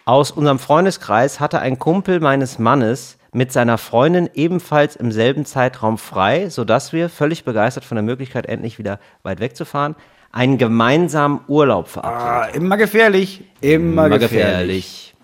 [0.06, 6.00] Aus unserem Freundeskreis hatte ein Kumpel meines Mannes mit seiner Freundin ebenfalls im selben Zeitraum
[6.00, 9.96] frei, sodass wir, völlig begeistert von der Möglichkeit, endlich wieder weit wegzufahren,
[10.32, 12.28] einen gemeinsamen Urlaub verabredet.
[12.28, 13.44] Ah, immer gefährlich.
[13.62, 15.14] Immer, Immer gefährlich.
[15.14, 15.16] gefährlich.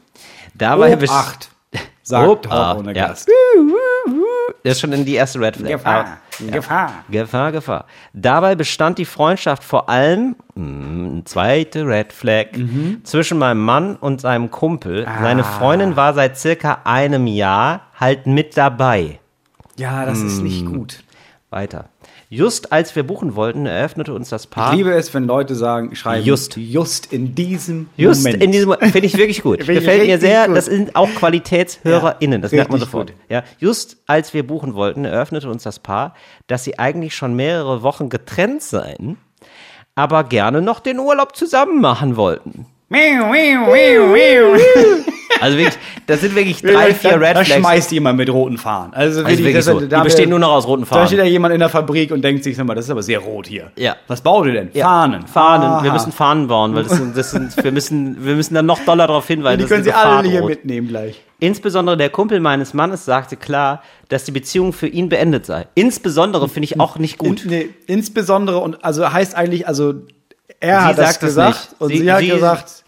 [0.53, 1.49] Dabei Obacht,
[2.03, 3.07] sagt Obacht, Talk ohne ja.
[3.07, 3.27] Gast.
[4.63, 6.19] Das ist schon in die erste Red Flag.
[6.49, 6.91] Gefahr.
[7.09, 7.51] Gefahr.
[7.51, 7.85] Gefahr.
[8.13, 12.47] Dabei bestand die Freundschaft vor allem, mh, zweite Red Flag,
[13.03, 15.05] zwischen meinem Mann und seinem Kumpel.
[15.21, 19.19] Seine Freundin war seit circa einem Jahr halt mit dabei.
[19.77, 20.73] Ja, das ist nicht Mm.
[20.73, 21.03] gut.
[21.49, 21.85] Weiter.
[22.33, 24.71] Just als wir buchen wollten, eröffnete uns das Paar.
[24.71, 26.55] Ich liebe es, wenn Leute sagen, schreiben Just.
[26.55, 28.41] just in diesem Just Moment.
[28.41, 29.59] in diesem finde ich wirklich gut.
[29.67, 30.47] Gefällt mir sehr.
[30.47, 30.55] gut.
[30.55, 32.41] Das sind auch QualitätshörerInnen.
[32.41, 33.07] Das merkt man sofort.
[33.07, 33.17] gut.
[33.27, 36.15] Ja, just als wir buchen wollten, eröffnete uns das Paar,
[36.47, 39.17] dass sie eigentlich schon mehrere Wochen getrennt seien,
[39.95, 42.65] aber gerne noch den Urlaub zusammen machen wollten.
[45.39, 47.59] Also wirklich, das sind wirklich drei, vier da, Red da Flags.
[47.61, 48.93] schmeißt jemand mit roten Fahnen.
[48.93, 49.79] Also, Also wirklich das- so.
[49.79, 51.07] da- Die bestehen nur noch aus roten Da Fahnen.
[51.07, 53.17] steht ja jemand in der Fabrik und denkt sich, sag mal, das ist aber sehr
[53.19, 53.71] rot hier.
[53.77, 53.95] Ja.
[54.07, 54.69] Was baut ihr denn?
[54.73, 55.25] Ja, Fahnen.
[55.25, 55.83] Fahnen.
[55.83, 55.93] Wir Aha.
[55.97, 59.07] müssen Fahnen bauen, weil das sind, das sind, wir müssen, wir müssen dann noch doller
[59.07, 59.57] darauf hinweisen.
[59.59, 61.19] Die das können sie alle Gefahr hier mitnehmen gleich.
[61.39, 65.65] Insbesondere der Kumpel meines Mannes sagte klar, dass die Beziehung für ihn beendet sei.
[65.73, 67.45] Insbesondere finde ich auch nicht gut.
[67.45, 69.93] In, nee, insbesondere und also heißt eigentlich, also
[70.59, 71.81] er Sie hat das sagt es gesagt nicht.
[71.81, 72.83] und Sie- sie, hat sie- gesagt,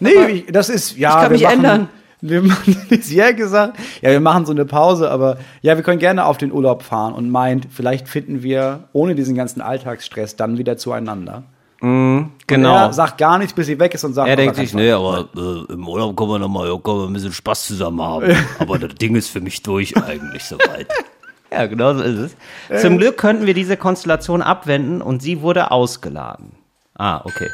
[0.00, 1.10] nee, das ist ja.
[1.10, 1.88] ich kann wir mich machen, ändern.
[2.26, 5.98] Wir machen, sie hat gesagt, ja, wir machen so eine Pause, aber ja, wir können
[5.98, 10.56] gerne auf den Urlaub fahren und meint, vielleicht finden wir ohne diesen ganzen Alltagsstress dann
[10.56, 11.42] wieder zueinander.
[11.82, 12.76] Genau.
[12.76, 14.90] Er sagt gar nichts, bis sie weg ist und sagt, Er auf denkt sich, nee,
[14.90, 18.34] aber äh, im Urlaub können wir nochmal ja, können wir ein bisschen Spaß zusammen haben.
[18.58, 20.86] aber das Ding ist für mich durch eigentlich soweit.
[21.52, 22.34] Ja, genau so ist
[22.70, 22.80] es.
[22.82, 26.52] Zum Glück könnten wir diese Konstellation abwenden und sie wurde ausgeladen.
[26.96, 27.48] Ah, okay.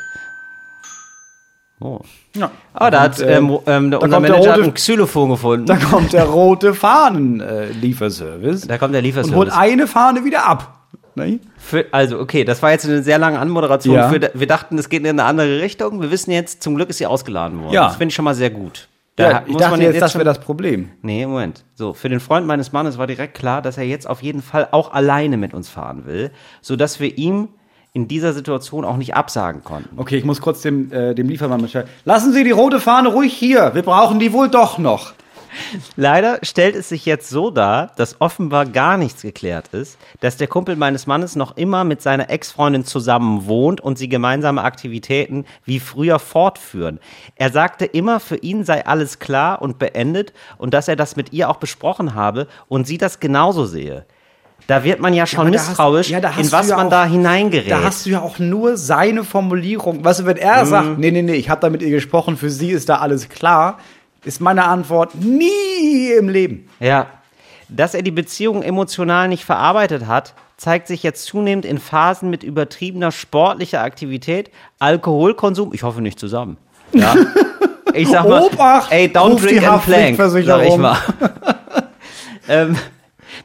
[1.82, 2.00] Oh.
[2.36, 2.50] Ja.
[2.74, 5.30] Aber da hat äh, ähm, ähm, der, da unser der Manager hat rote- ein Xylophon
[5.30, 5.66] gefunden.
[5.66, 9.52] Da kommt der rote Fahnen-Lieferservice Da kommt der und holt Lieferservice.
[9.56, 10.76] eine Fahne wieder ab.
[11.14, 11.40] Ne?
[11.56, 13.94] Für, also, okay, das war jetzt eine sehr lange Anmoderation.
[13.94, 14.10] Ja.
[14.10, 16.02] Für, wir dachten, es geht in eine andere Richtung.
[16.02, 17.72] Wir wissen jetzt, zum Glück ist sie ausgeladen worden.
[17.72, 17.86] Ja.
[17.86, 18.88] Das finde ich schon mal sehr gut.
[19.16, 20.90] Da Ja, ich dachte man jetzt, das wäre das Problem.
[21.02, 21.64] Nee, Moment.
[21.74, 24.68] So, für den Freund meines Mannes war direkt klar, dass er jetzt auf jeden Fall
[24.70, 27.48] auch alleine mit uns fahren will, sodass wir ihm
[27.92, 29.98] in dieser Situation auch nicht absagen konnten.
[29.98, 31.88] Okay, ich muss kurz dem, äh, dem Liefermann Bescheid.
[32.04, 33.74] Lassen Sie die rote Fahne ruhig hier.
[33.74, 35.12] Wir brauchen die wohl doch noch.
[35.96, 40.46] Leider stellt es sich jetzt so dar, dass offenbar gar nichts geklärt ist, dass der
[40.46, 45.80] Kumpel meines Mannes noch immer mit seiner Ex-Freundin zusammen wohnt und sie gemeinsame Aktivitäten wie
[45.80, 47.00] früher fortführen.
[47.34, 51.32] Er sagte immer, für ihn sei alles klar und beendet und dass er das mit
[51.32, 54.06] ihr auch besprochen habe und sie das genauso sehe.
[54.66, 56.90] Da wird man ja schon aber da hast- misstrauisch, ja, in was ja man auch-
[56.90, 57.70] da hineingerät.
[57.70, 60.04] Da hast du ja auch nur seine Formulierung.
[60.04, 60.42] Weißt du, wenn Mhm.
[60.42, 62.96] er sagt, nee, nee, nee, ich habe da mit ihr gesprochen, für sie ist da
[62.98, 63.78] alles klar,
[64.24, 66.68] ist meine Antwort nie im Leben.
[66.78, 67.06] Ja.
[67.68, 72.42] Dass er die Beziehung emotional nicht verarbeitet hat, zeigt sich jetzt zunehmend in Phasen mit
[72.44, 76.56] übertriebener sportlicher Aktivität, Alkoholkonsum, ich hoffe nicht zusammen.
[76.92, 77.14] Ja.
[77.92, 80.96] Ich sag mal, Obacht, ey, don't drink and plank, sag ich mal.
[82.48, 82.76] ähm,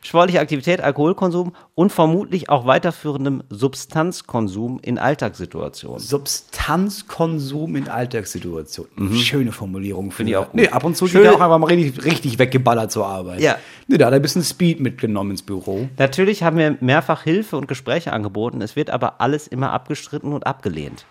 [0.02, 6.00] sportliche Aktivität, Alkoholkonsum und vermutlich auch weiterführendem Substanzkonsum in Alltagssituationen.
[6.00, 9.16] Substanzkonsum in Alltagssituationen.
[9.18, 10.12] Schöne Formulierung.
[10.12, 10.34] Finde Mhm.
[10.34, 10.56] ich auch gut.
[10.62, 13.40] Nee, ab und zu Schöne- geht er auch einfach mal richtig, richtig weggeballert zur Arbeit.
[13.42, 13.58] Ja.
[13.88, 15.90] Nee, da hat er ein bisschen Speed mitgenommen ins Büro.
[15.98, 20.46] Natürlich haben wir mehrfach Hilfe und Gespräche angeboten, es wird aber alles immer abgestritten und
[20.48, 21.06] abgelehnt.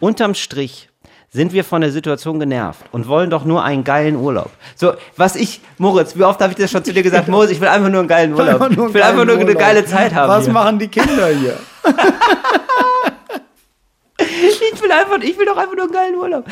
[0.00, 0.90] Unterm Strich
[1.30, 4.50] sind wir von der Situation genervt und wollen doch nur einen geilen Urlaub.
[4.74, 7.60] So, was ich, Moritz, wie oft habe ich das schon zu dir gesagt, Moritz, ich
[7.60, 8.70] will einfach nur einen geilen Urlaub.
[8.70, 10.28] Ich will einfach nur eine geile Zeit haben.
[10.28, 10.52] Was hier.
[10.52, 11.58] machen die Kinder hier?
[14.20, 16.46] Ich will einfach, ich will doch einfach nur einen geilen Urlaub.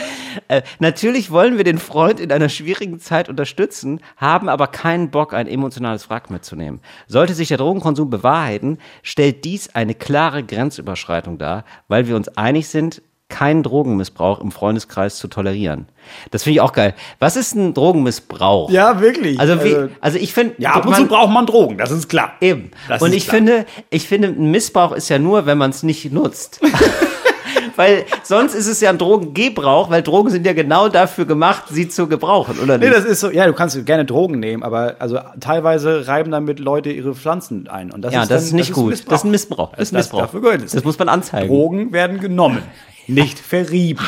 [0.49, 5.33] Äh, natürlich wollen wir den Freund in einer schwierigen Zeit unterstützen, haben aber keinen Bock,
[5.33, 6.81] ein emotionales Wrack mitzunehmen.
[7.07, 12.69] Sollte sich der Drogenkonsum bewahrheiten, stellt dies eine klare Grenzüberschreitung dar, weil wir uns einig
[12.69, 15.87] sind, keinen Drogenmissbrauch im Freundeskreis zu tolerieren.
[16.31, 16.95] Das finde ich auch geil.
[17.19, 18.71] Was ist ein Drogenmissbrauch?
[18.71, 19.41] Ja, wirklich.
[19.41, 22.33] Also, wie, also ich finde, ja, ab und zu braucht man Drogen, das ist klar.
[22.41, 22.71] Eben.
[22.89, 23.37] Das und ist ich klar.
[23.37, 26.61] finde, ich finde, ein Missbrauch ist ja nur, wenn man es nicht nutzt.
[27.77, 31.89] weil sonst ist es ja ein Drogengebrauch, weil Drogen sind ja genau dafür gemacht, sie
[31.89, 32.97] zu gebrauchen, oder Nee, nicht?
[32.97, 36.91] das ist so, ja, du kannst gerne Drogen nehmen, aber also teilweise reiben damit Leute
[36.91, 37.91] ihre Pflanzen ein.
[37.91, 38.91] Und das ja, ist das dann, ist nicht gut.
[38.91, 39.11] Missbrauch.
[39.11, 39.71] das ist ein Missbrauch.
[39.73, 40.53] Das ist ein Das- Missbrauch.
[40.65, 40.73] es.
[40.73, 41.49] Das muss man anzeigen.
[41.49, 42.63] Drogen werden genommen,
[43.07, 44.05] nicht verrieben.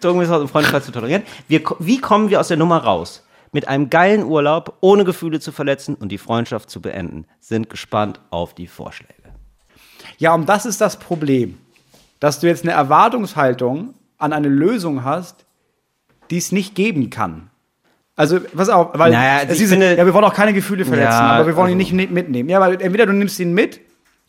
[0.00, 1.22] Drogenmissbrauch im Freundeskreis zu tolerieren.
[1.48, 3.24] Wir, wie kommen wir aus der Nummer raus?
[3.52, 7.26] Mit einem geilen Urlaub, ohne Gefühle zu verletzen und die Freundschaft zu beenden.
[7.40, 9.14] Sind gespannt auf die Vorschläge.
[10.18, 11.58] Ja, und das ist das Problem,
[12.20, 15.46] dass du jetzt eine Erwartungshaltung an eine Lösung hast,
[16.30, 17.50] die es nicht geben kann.
[18.14, 21.10] Also, pass auf, weil Naja, es ist, finde- ja, wir wollen auch keine Gefühle verletzen,
[21.12, 22.48] Ja, aber wir wollen ihn also- nicht mit- mitnehmen.
[22.50, 23.80] Ja, weil entweder du nimmst ihn mit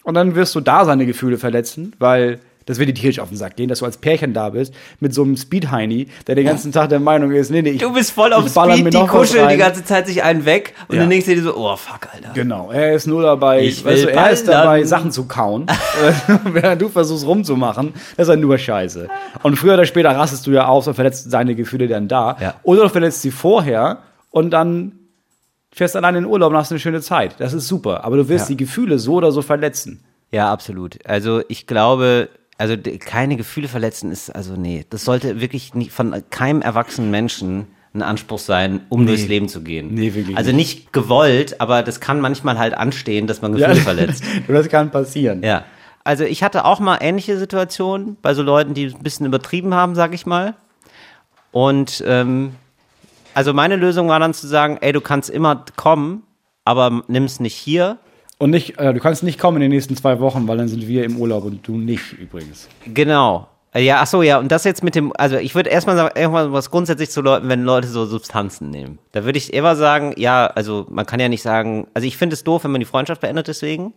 [0.04, 3.38] und dann wirst du da seine Gefühle verletzen, weil das wird dir tierisch auf den
[3.38, 6.72] Sack gehen, dass du als Pärchen da bist mit so einem Speed-Heini, der den ganzen
[6.72, 9.58] Tag der Meinung ist, nee, nee, ich, Du bist voll auf Speed, die kuscheln die
[9.58, 11.02] ganze Zeit sich einen weg und Ja.
[11.02, 12.30] dann denkst du dir so, oh fuck, Alter.
[12.36, 15.66] Genau, er ist nur dabei, Ich weißt du, er ist dabei, Sachen zu kauen,
[16.46, 17.94] während du versuchst rumzumachen.
[18.16, 19.10] Das ist ja nur Scheiße.
[19.42, 22.38] Und früher oder später rastest du ja aus und verletzt seine Gefühle dann da.
[22.40, 22.54] Ja.
[22.62, 24.94] Oder du verletzt sie vorher und dann
[25.74, 27.36] fährst allein in den Urlaub und hast eine schöne Zeit.
[27.40, 28.04] Das ist super.
[28.04, 28.56] Aber du wirst Ja.
[28.56, 30.04] die Gefühle so oder so verletzen.
[30.32, 31.00] Ja, absolut.
[31.06, 36.16] Also ich glaube, also keine Gefühle verletzen ist, also nee, das sollte wirklich nicht von
[36.30, 39.94] keinem erwachsenen Menschen ein Anspruch sein, um durchs Leben zu gehen.
[39.94, 44.24] Nee, wirklich Also nicht gewollt, aber das kann manchmal halt anstehen, dass man Gefühle verletzt.
[44.48, 45.44] das kann passieren.
[45.44, 45.66] Ja.
[46.06, 49.94] Also ich hatte auch mal ähnliche Situationen bei so Leuten, die ein bisschen übertrieben haben,
[49.96, 50.56] sag ich mal.
[51.52, 52.54] Und ähm,
[53.34, 56.24] also meine Lösung war dann zu sagen, ey, du kannst immer kommen,
[56.66, 57.98] aber nimm's nicht hier.
[58.38, 60.88] Und nicht, äh, du kannst nicht kommen in den nächsten zwei Wochen, weil dann sind
[60.88, 62.68] wir im Urlaub und du nicht übrigens.
[62.92, 63.48] Genau.
[63.74, 66.20] Äh, Ja, ach so, ja, und das jetzt mit dem, also ich würde erstmal sagen,
[66.20, 69.00] irgendwas was grundsätzlich zu Leuten, wenn Leute so Substanzen nehmen.
[69.12, 72.34] Da würde ich immer sagen, ja, also man kann ja nicht sagen, also ich finde
[72.34, 73.94] es doof, wenn man die Freundschaft beendet deswegen.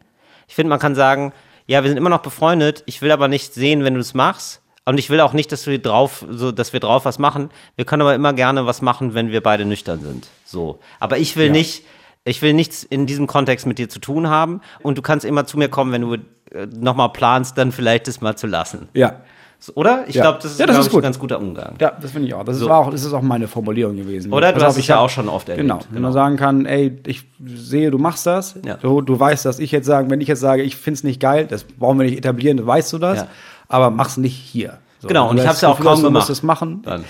[0.47, 1.33] Ich finde, man kann sagen,
[1.67, 4.61] ja, wir sind immer noch befreundet, ich will aber nicht sehen, wenn du es machst.
[4.87, 7.51] Und ich will auch nicht, dass wir drauf, so, dass wir drauf was machen.
[7.77, 10.29] Wir können aber immer gerne was machen, wenn wir beide nüchtern sind.
[10.45, 10.79] So.
[11.01, 11.85] Aber ich will nicht,
[12.25, 14.61] ich will nichts in diesem Kontext mit dir zu tun haben.
[14.83, 18.21] Und du kannst immer zu mir kommen, wenn du äh, nochmal planst, dann vielleicht das
[18.21, 18.89] mal zu lassen.
[18.93, 19.21] Ja.
[19.59, 20.05] So, Oder?
[20.07, 20.23] Ich Ja.
[20.25, 21.01] glaube, das ist, Ja, das ist gut.
[21.01, 21.77] ein ganz guter Umgang.
[21.81, 22.45] Ja, das finde ich auch.
[22.45, 22.67] Das, So.
[22.67, 22.91] ist auch.
[22.91, 24.31] das ist auch meine Formulierung gewesen.
[24.35, 24.49] Oder?
[24.49, 25.67] Du Pass hast es ich ja auch schon oft erlebt.
[25.67, 25.81] Genau.
[25.91, 28.57] Wenn man sagen kann, ey, ich sehe, du machst das.
[28.67, 28.75] Ja.
[28.77, 31.19] Du, du weißt, dass ich jetzt sagen, wenn ich jetzt sage, ich finde es nicht
[31.21, 33.27] geil, das brauchen wir nicht etablieren, weißt du das, Ja.
[33.75, 34.79] Aber mach's nicht hier.
[35.01, 36.31] So, Genau, und ich das hab's ja auch kaum du musst gemacht.
[36.31, 36.83] es machen.
[36.83, 37.05] Dann.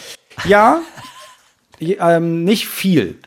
[0.47, 0.81] Ja,
[1.81, 3.19] Ähm, nicht viel.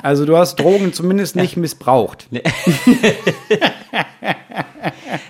[0.00, 2.28] Also du hast Drogen zumindest nicht missbraucht.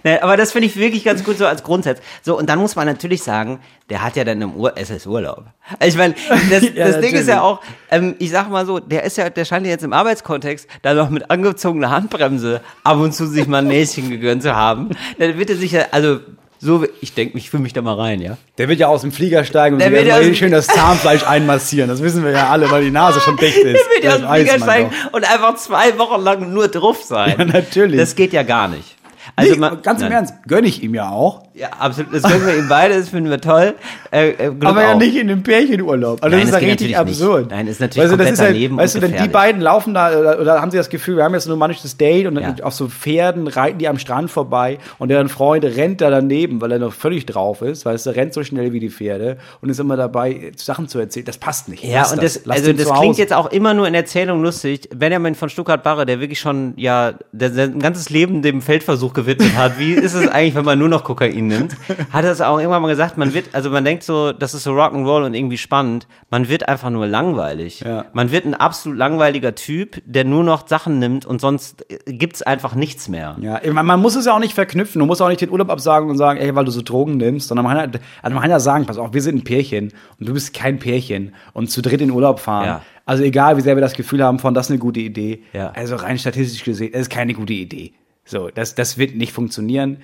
[0.05, 2.01] Ne, aber das finde ich wirklich ganz gut so als Grundsatz.
[2.23, 5.07] So, und dann muss man natürlich sagen, der hat ja dann im Ur es ist
[5.07, 5.44] Urlaub.
[5.79, 6.14] Also ich meine,
[6.51, 9.31] das, Ja, das Ding ist ja auch, ähm, ich sag mal so, der ist ja,
[9.31, 13.47] der scheint ja jetzt im Arbeitskontext da noch mit angezogener Handbremse ab und zu sich
[13.47, 14.90] mal ein Näschen gegönnt zu haben.
[15.18, 16.20] Dann wird er sich ja, also
[16.64, 18.38] so, ich denke, ich fühle mich da mal rein, ja.
[18.57, 21.90] Der wird ja aus dem Flieger steigen und Der wird ja schön das Zahnfleisch einmassieren.
[21.90, 23.64] Das wissen wir ja alle, weil die Nase schon dicht ist.
[23.64, 27.37] Der wird ja aus dem Flieger steigen und einfach zwei Wochen lang nur drauf sein.
[27.38, 28.00] Ja, natürlich.
[28.00, 28.96] Das geht ja gar nicht.
[29.37, 30.16] Also nee, man, ganz im nein.
[30.16, 31.43] Ernst, gönne ich ihm ja auch.
[31.57, 32.12] Ja, absolut.
[32.12, 33.75] Das können wir ihm beide, das finden wir toll.
[34.11, 34.99] Äh, äh, Aber ja auch.
[34.99, 36.21] nicht in dem Pärchenurlaub.
[36.21, 37.23] Also Nein, das ist das ja richtig natürlich nicht.
[37.23, 37.51] absurd.
[37.51, 39.95] Nein, ist natürlich weißt du, das komplett ist daneben Weißt du, wenn die beiden laufen
[39.95, 42.57] da, oder, oder haben sie das Gefühl, wir haben jetzt ein romantisches Date und, Ja.
[42.62, 46.73] auf so Pferden reiten die am Strand vorbei und deren Freund rennt da daneben, weil
[46.73, 49.79] er noch völlig drauf ist, weißt du, rennt so schnell wie die Pferde und ist
[49.79, 51.27] immer dabei, Sachen zu erzählen.
[51.27, 51.85] Das passt nicht.
[51.85, 54.88] Ja, Lass und das, Lass also das klingt jetzt auch immer nur in Erzählung lustig.
[54.93, 59.79] Benjamin von Stuttgart-Barre, der wirklich schon, ja, der sein ganzes Leben dem Feldversuch gewidmet hat.
[59.79, 61.76] Wie ist es eigentlich, wenn man nur noch Kokain nimmt?
[62.11, 64.64] Hat er es auch irgendwann mal gesagt, man wird, also man denkt so, das ist
[64.64, 66.07] so Rock'n'Roll und irgendwie spannend.
[66.30, 67.80] Man wird einfach nur langweilig.
[67.80, 68.07] Ja.
[68.12, 72.42] Man wird ein absolut langweiliger Typ, der nur noch Sachen nimmt und sonst äh, gibt's
[72.42, 73.37] einfach nichts mehr.
[73.40, 74.98] Ja, man muss es ja auch nicht verknüpfen.
[74.98, 77.48] Du musst auch nicht den Urlaub absagen und sagen, ey, weil du so Drogen nimmst,
[77.48, 79.92] sondern man kann ja, also man kann ja sagen, pass auf, wir sind ein Pärchen
[80.18, 82.66] und du bist kein Pärchen und zu dritt in Urlaub fahren.
[82.66, 82.83] Ja.
[83.07, 85.42] Also egal, wie sehr wir das Gefühl haben von, das ist eine gute Idee.
[85.52, 85.70] Ja.
[85.72, 87.92] Also rein statistisch gesehen, das ist keine gute Idee.
[88.24, 89.98] So, das, das wird nicht funktionieren.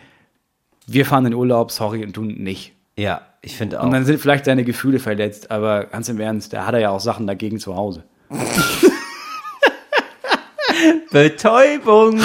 [0.92, 2.72] Wir fahren in Urlaub, sorry, und du nicht.
[2.96, 3.84] Ja, ich finde auch.
[3.84, 6.90] Und dann sind vielleicht seine Gefühle verletzt, aber ganz im Ernst, da hat er ja
[6.90, 8.02] auch Sachen dagegen zu Hause.
[11.10, 12.18] Betäubung.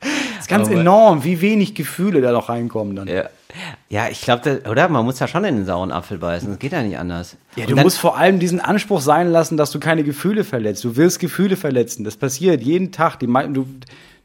[0.00, 3.08] Das ist ganz Aber- enorm, wie wenig Gefühle da noch reinkommen dann.
[3.08, 3.24] ja.
[3.88, 4.86] Ja, ich glaube, oder?
[4.90, 6.50] Man muss ja schon in den sauren Apfel beißen.
[6.50, 7.36] Das geht ja nicht anders.
[7.54, 10.84] Ja, du dann- musst vor allem diesen Anspruch sein lassen, dass du keine Gefühle verletzt.
[10.84, 12.04] Du wirst Gefühle verletzen.
[12.04, 13.18] Das passiert jeden Tag.
[13.18, 13.66] Die, mei- du,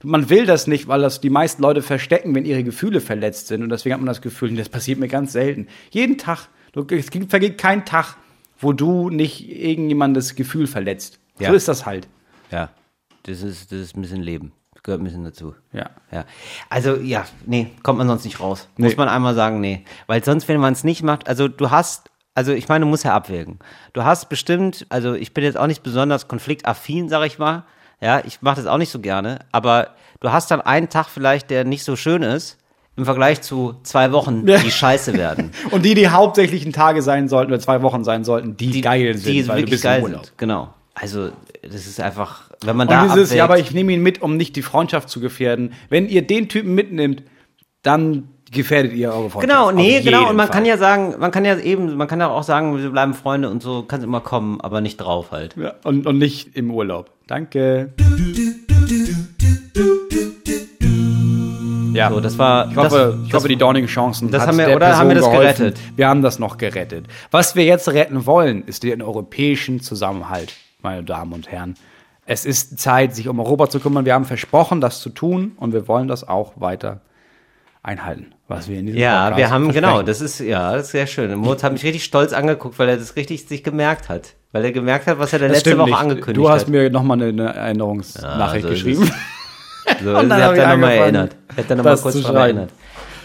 [0.04, 3.64] man will das nicht, weil das die meisten Leute verstecken, wenn ihre Gefühle verletzt sind.
[3.64, 5.68] Und deswegen hat man das Gefühl, das passiert mir ganz selten.
[5.92, 6.48] Jeden Tag.
[6.90, 8.16] Es vergeht kein Tag,
[8.60, 11.20] wo du nicht irgendjemandes Gefühl verletzt.
[11.40, 11.50] Ja.
[11.50, 12.08] So ist das halt.
[12.52, 12.70] Ja,
[13.24, 14.52] das ist, das ist ein bisschen Leben.
[14.74, 15.54] Das gehört ein bisschen dazu.
[15.74, 15.90] Ja.
[16.12, 16.26] Ja.
[16.70, 18.68] Also, ja, nee, kommt man sonst nicht raus.
[18.78, 18.96] Muss Nee.
[18.98, 19.84] man einmal sagen, nee.
[20.08, 23.04] Weil sonst, wenn man es nicht macht, also du hast, also ich meine, du musst
[23.04, 23.60] ja abwägen.
[23.94, 27.66] Du hast bestimmt, also ich bin jetzt auch nicht besonders konfliktaffin, sag ich mal.
[28.02, 31.50] Ja, ich mache das auch nicht so gerne, aber du hast dann einen Tag vielleicht,
[31.50, 32.58] der nicht so schön ist,
[32.98, 35.52] im Vergleich zu zwei Wochen, die scheiße werden.
[35.72, 39.34] Und die, die hauptsächlichen Tage sein sollten, oder zwei Wochen sein sollten, die, geil sind,
[39.34, 40.34] die weil du wirklich bist geil sind.
[40.38, 40.74] Genau.
[40.94, 41.30] Also,
[41.62, 44.22] das ist einfach, wenn man da Und dieses, abwägt, ja, aber ich nehme ihn mit,
[44.22, 45.74] um nicht die Freundschaft zu gefährden.
[45.90, 47.24] Wenn ihr den Typen mitnimmt,
[47.82, 49.48] dann gefährdet ihr eure Freundschaft.
[49.48, 50.30] Genau, nee, genau.
[50.30, 50.58] Und man Fall.
[50.58, 53.50] kann ja sagen, man kann ja eben, man kann ja auch sagen, wir bleiben Freunde
[53.50, 55.56] und so, kannst immer kommen, aber nicht drauf halt.
[55.56, 57.10] Ja, und, und nicht im Urlaub.
[57.32, 57.94] Danke.
[61.94, 62.70] Ja, So, das war.
[62.70, 64.30] ich hoffe, das, ich hoffe die dornigen Chancen.
[64.32, 65.58] das haben wir- der oder haben wir das geholfen.
[65.64, 65.80] gerettet?
[65.96, 67.06] Wir haben das noch gerettet.
[67.32, 71.76] Was wir jetzt retten wollen, ist den europäischen Zusammenhalt, meine Damen und Herren.
[72.26, 74.04] Es ist Zeit, sich um Europa zu kümmern.
[74.04, 77.00] Wir haben versprochen, das zu tun und wir wollen das auch weiter
[77.82, 80.92] einhalten, was wir in diesem Ja, Podcast wir haben, genau, das ist, ja, das ist
[80.92, 81.34] sehr schön.
[81.36, 84.34] Moritz hat mich richtig stolz angeguckt, weil er das richtig sich gemerkt hat.
[84.52, 85.98] Weil er gemerkt hat, was er da Das letzte Woche nicht.
[86.00, 86.70] angekündigt Du hast hat.
[86.70, 89.12] mir nochmal eine, eine Erinnerungsnachricht so ist geschrieben.
[90.04, 91.36] So, Und dann ich da nochmal erinnert.
[91.58, 92.38] Hab da nochmal kurz schreiben.
[92.38, 92.70] erinnert.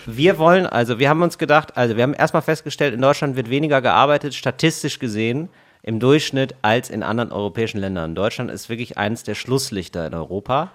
[0.06, 3.50] Wir wollen, also wir haben uns gedacht, also wir haben erstmal festgestellt, in Deutschland wird
[3.50, 5.48] weniger gearbeitet, statistisch gesehen,
[5.82, 8.14] im Durchschnitt als in anderen europäischen Ländern.
[8.14, 10.70] Deutschland ist wirklich eines der Schlusslichter in Europa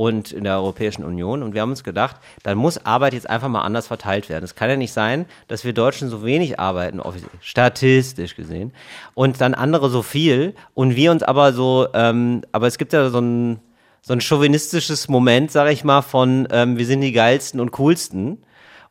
[0.00, 1.42] und in der Europäischen Union.
[1.42, 4.44] Und wir haben uns gedacht, dann muss Arbeit jetzt einfach mal anders verteilt werden.
[4.44, 7.02] Es kann ja nicht sein, dass wir Deutschen so wenig arbeiten,
[7.42, 8.72] statistisch gesehen,
[9.12, 13.10] und dann andere so viel und wir uns aber so, ähm, aber es gibt ja
[13.10, 13.60] so ein,
[14.00, 18.38] so ein chauvinistisches Moment, sag ich mal, von ähm, wir sind die geilsten und coolsten.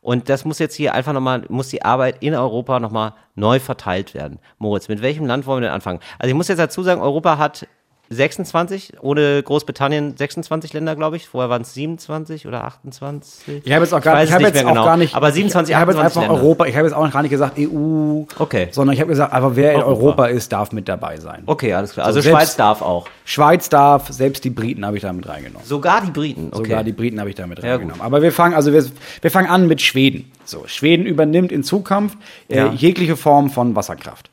[0.02, 4.14] Und das muss jetzt hier einfach nochmal, muss die Arbeit in Europa nochmal neu verteilt
[4.14, 4.38] werden.
[4.58, 5.98] Moritz, mit welchem Land wollen wir denn anfangen?
[6.20, 7.66] Also ich muss jetzt dazu sagen, Europa hat
[8.12, 11.28] 26, ohne Großbritannien 26 Länder, glaube ich.
[11.28, 13.62] Vorher waren es 27 oder 28.
[13.64, 14.84] Ich habe jetzt auch gar, ich nicht jetzt auch genau.
[14.84, 15.14] gar nicht.
[15.14, 16.44] Aber 27, ich habe jetzt 28 einfach Länder.
[16.44, 16.66] Europa.
[16.66, 18.22] Ich habe jetzt auch gar nicht gesagt EU.
[18.38, 18.68] Okay.
[18.72, 20.00] Sondern ich habe gesagt, einfach wer in Europa.
[20.00, 21.44] Europa ist, darf mit dabei sein.
[21.46, 22.06] Okay, alles klar.
[22.06, 23.06] Also So, selbst- Schweiz darf auch.
[23.24, 25.64] Schweiz darf, selbst die Briten habe ich damit reingenommen.
[25.64, 26.48] Sogar die Briten.
[26.50, 26.56] Okay.
[26.64, 28.00] Sogar die Briten habe ich damit Ja, reingenommen.
[28.02, 28.84] Aber wir fangen, also wir,
[29.20, 30.32] wir fangen an mit Schweden.
[30.44, 32.18] So, Schweden übernimmt in Zukunft
[32.48, 32.72] äh, Ja.
[32.72, 34.29] jegliche Form von Wasserkraft.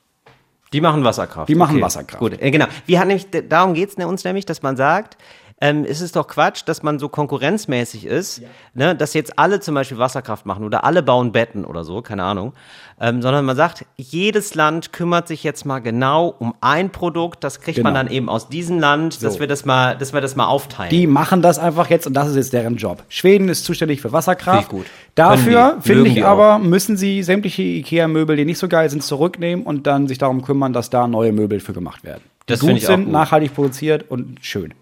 [0.78, 1.50] Die machen Wasserkraft.
[1.50, 2.20] Die machen Wasserkraft.
[2.20, 2.68] Gut, äh, genau.
[2.86, 5.18] Wir haben nämlich, darum geht's ne, uns nämlich, dass man sagt,
[5.60, 8.44] ähm, ist es doch Quatsch, dass man so konkurrenzmäßig ist,
[8.76, 12.24] ne, dass jetzt alle zum Beispiel Wasserkraft machen oder alle bauen Betten oder so, keine
[12.24, 12.54] Ahnung,
[13.02, 17.60] ähm, sondern man sagt, jedes Land kümmert sich jetzt mal genau um ein Produkt, das
[17.60, 18.04] kriegt man Genau.
[18.06, 19.40] dann eben aus diesem Land, dass So.
[19.40, 20.92] wir das mal, dass wir das mal aufteilen.
[20.92, 23.04] Die machen das einfach jetzt und das ist jetzt deren Job.
[23.10, 24.70] Schweden ist zuständig für Wasserkraft.
[24.70, 24.92] Finde gut.
[25.16, 29.88] Dafür, finde ich aber, müssen sie sämtliche IKEA-Möbel, die nicht so geil sind, zurücknehmen und
[29.88, 32.22] dann sich darum kümmern, dass da neue Möbel für gemacht werden.
[32.48, 33.14] Die Das gut auch sind, gut.
[33.14, 34.74] nachhaltig produziert und schön.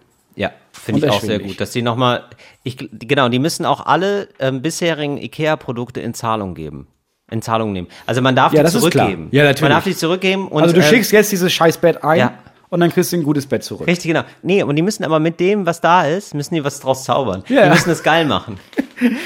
[0.76, 2.26] Finde ich auch sehr gut, dass die nochmal,
[2.64, 6.88] ich, genau, die müssen auch alle ähm, bisherigen IKEA-Produkte in Zahlung geben.
[7.32, 7.88] In Zahlung nehmen.
[8.06, 9.30] Also man darf Ja, die zurückgeben.
[9.32, 9.62] Ja, natürlich.
[9.62, 12.34] Man darf die zurückgeben und also du ähm, schickst jetzt dieses Scheißbett ein ja.
[12.70, 13.88] und dann kriegst du ein gutes Bett zurück.
[13.88, 14.24] Richtig, genau.
[14.44, 17.44] Nee, und die müssen aber mit dem, was da ist, müssen die was draus zaubern.
[17.48, 17.64] Ja.
[17.64, 18.60] Die müssen es geil machen.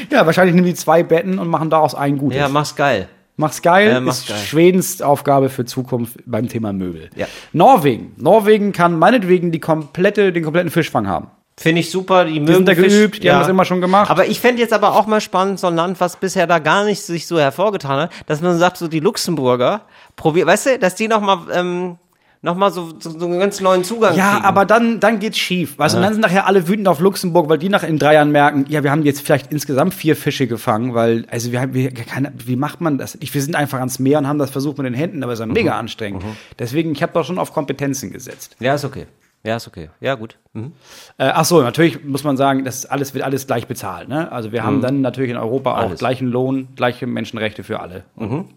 [0.10, 2.40] Ja, wahrscheinlich nehmen die zwei Betten und machen daraus ein gutes.
[2.40, 3.08] Ja, mach's geil.
[3.40, 4.38] Mach's geil, Ja, mach's ist geil.
[4.38, 7.10] Schwedens Aufgabe für Zukunft beim Thema Möbel.
[7.16, 7.28] Ja.
[7.54, 8.14] Norwegen.
[8.18, 11.28] Norwegen kann meinetwegen die komplette, den kompletten Fischfang haben.
[11.60, 12.24] Finde ich super.
[12.24, 14.10] Die, mögen sind da Fisch, geübt, die haben das immer schon gemacht.
[14.10, 16.86] Aber ich fände jetzt aber auch mal spannend, so ein Land, was bisher da gar
[16.86, 19.82] nicht sich so hervorgetan hat, dass man sagt, so die Luxemburger,
[20.16, 21.98] probier, weißt du, dass die nochmal ähm,
[22.42, 24.46] noch mal so, so, so einen ganz neuen Zugang Ja, kriegen.
[24.46, 25.78] aber dann, dann geht's schief.
[25.78, 28.14] Weißt du, und dann sind nachher alle wütend auf Luxemburg, weil die nach in drei
[28.14, 31.74] Jahren merken, ja, wir haben jetzt vielleicht insgesamt vier Fische gefangen, weil, also wir haben,
[31.74, 33.18] wir, keine, wie macht man das?
[33.20, 35.40] Ich, wir sind einfach ans Meer und haben das versucht mit den Händen, aber es
[35.42, 36.24] ist ja mega anstrengend.
[36.58, 38.56] Deswegen, ich habe doch schon auf Kompetenzen gesetzt.
[38.62, 39.08] Ja, ist okay.
[39.44, 39.90] Ja, ist okay.
[40.02, 40.38] Ja, gut.
[40.54, 40.74] Mhm.
[41.18, 44.10] Äh, ach so, natürlich muss man sagen, das alles wird alles gleich bezahlt.
[44.10, 44.30] Ne?
[44.32, 46.00] Also wir haben dann natürlich in Europa auch Alles.
[46.00, 48.04] gleichen Lohn, gleiche Menschenrechte für alle.
[48.16, 48.48] Und,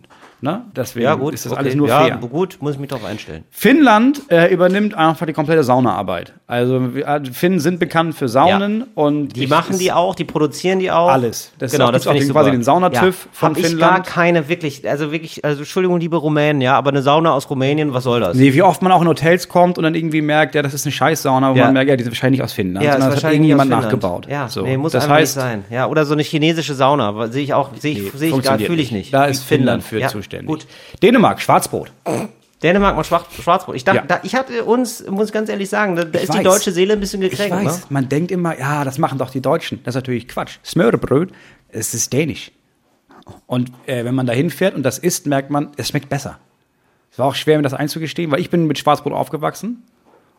[0.43, 0.62] ne?
[0.76, 1.32] Deswegen Ja, gut.
[1.34, 1.61] ist das okay.
[1.62, 2.16] alles nur ja, fair.
[2.16, 3.45] gut, muss ich mich darauf einstellen.
[3.51, 6.32] Finnland äh, übernimmt einfach die komplette Saunaarbeit.
[6.47, 10.24] Also wir- äh, Finnen sind bekannt für Saunen und Die ich- machen die auch, die
[10.24, 11.09] produzieren die auch.
[11.09, 11.53] Alles.
[11.59, 13.70] Das ist genau, auch- das gibt's auch den- quasi den Saunatüv von Hab ich gar
[13.70, 14.07] Finnland.
[14.07, 18.05] keine wirklich, also wirklich, also Entschuldigung, liebe Rumänen, ja, aber eine Sauna aus Rumänien, was
[18.05, 18.36] soll das?
[18.36, 20.84] Nee, wie oft man auch in Hotels kommt und dann irgendwie merkt, ja, das ist
[20.84, 21.64] eine Scheißsauna, wo Ja.
[21.66, 22.84] man merkt, ja, die sind wahrscheinlich aus Finnland.
[22.84, 23.84] Ja, ist sondern das hat irgendjemand Finnland.
[23.84, 24.26] nachgebaut.
[24.28, 24.62] Ja, so.
[24.62, 25.64] nee, muss das heißt, nicht sein.
[25.70, 28.82] Ja, oder so eine chinesische Sauna, sehe ich auch, sehe ich, sehe ich gar, fühle
[28.82, 29.14] ich nicht.
[29.14, 30.47] Da ist Finnland, Finnland für ja, zuständig.
[30.47, 30.66] Gut.
[31.03, 31.93] Dänemark, Schwarzbrot.
[32.62, 33.74] Dänemark macht Schwarz, Schwarzbrot.
[33.74, 34.05] Ich dachte, Ja.
[34.07, 36.45] da, ich hatte uns, muss ganz ehrlich sagen, da, da ist die weiß.
[36.45, 37.64] deutsche Seele ein bisschen Ich gekränkt, ne?
[37.66, 39.80] weiß, man denkt immer, ja, das machen doch die Deutschen.
[39.85, 40.59] Das ist natürlich Quatsch.
[40.64, 41.33] Smørrebröt,
[41.68, 42.53] es ist dänisch.
[43.47, 46.39] Und äh, wenn man da hinfährt und das isst, merkt man, es schmeckt besser.
[47.11, 49.83] Es war auch schwer, mir das einzugestehen, weil ich bin mit Schwarzbrot aufgewachsen.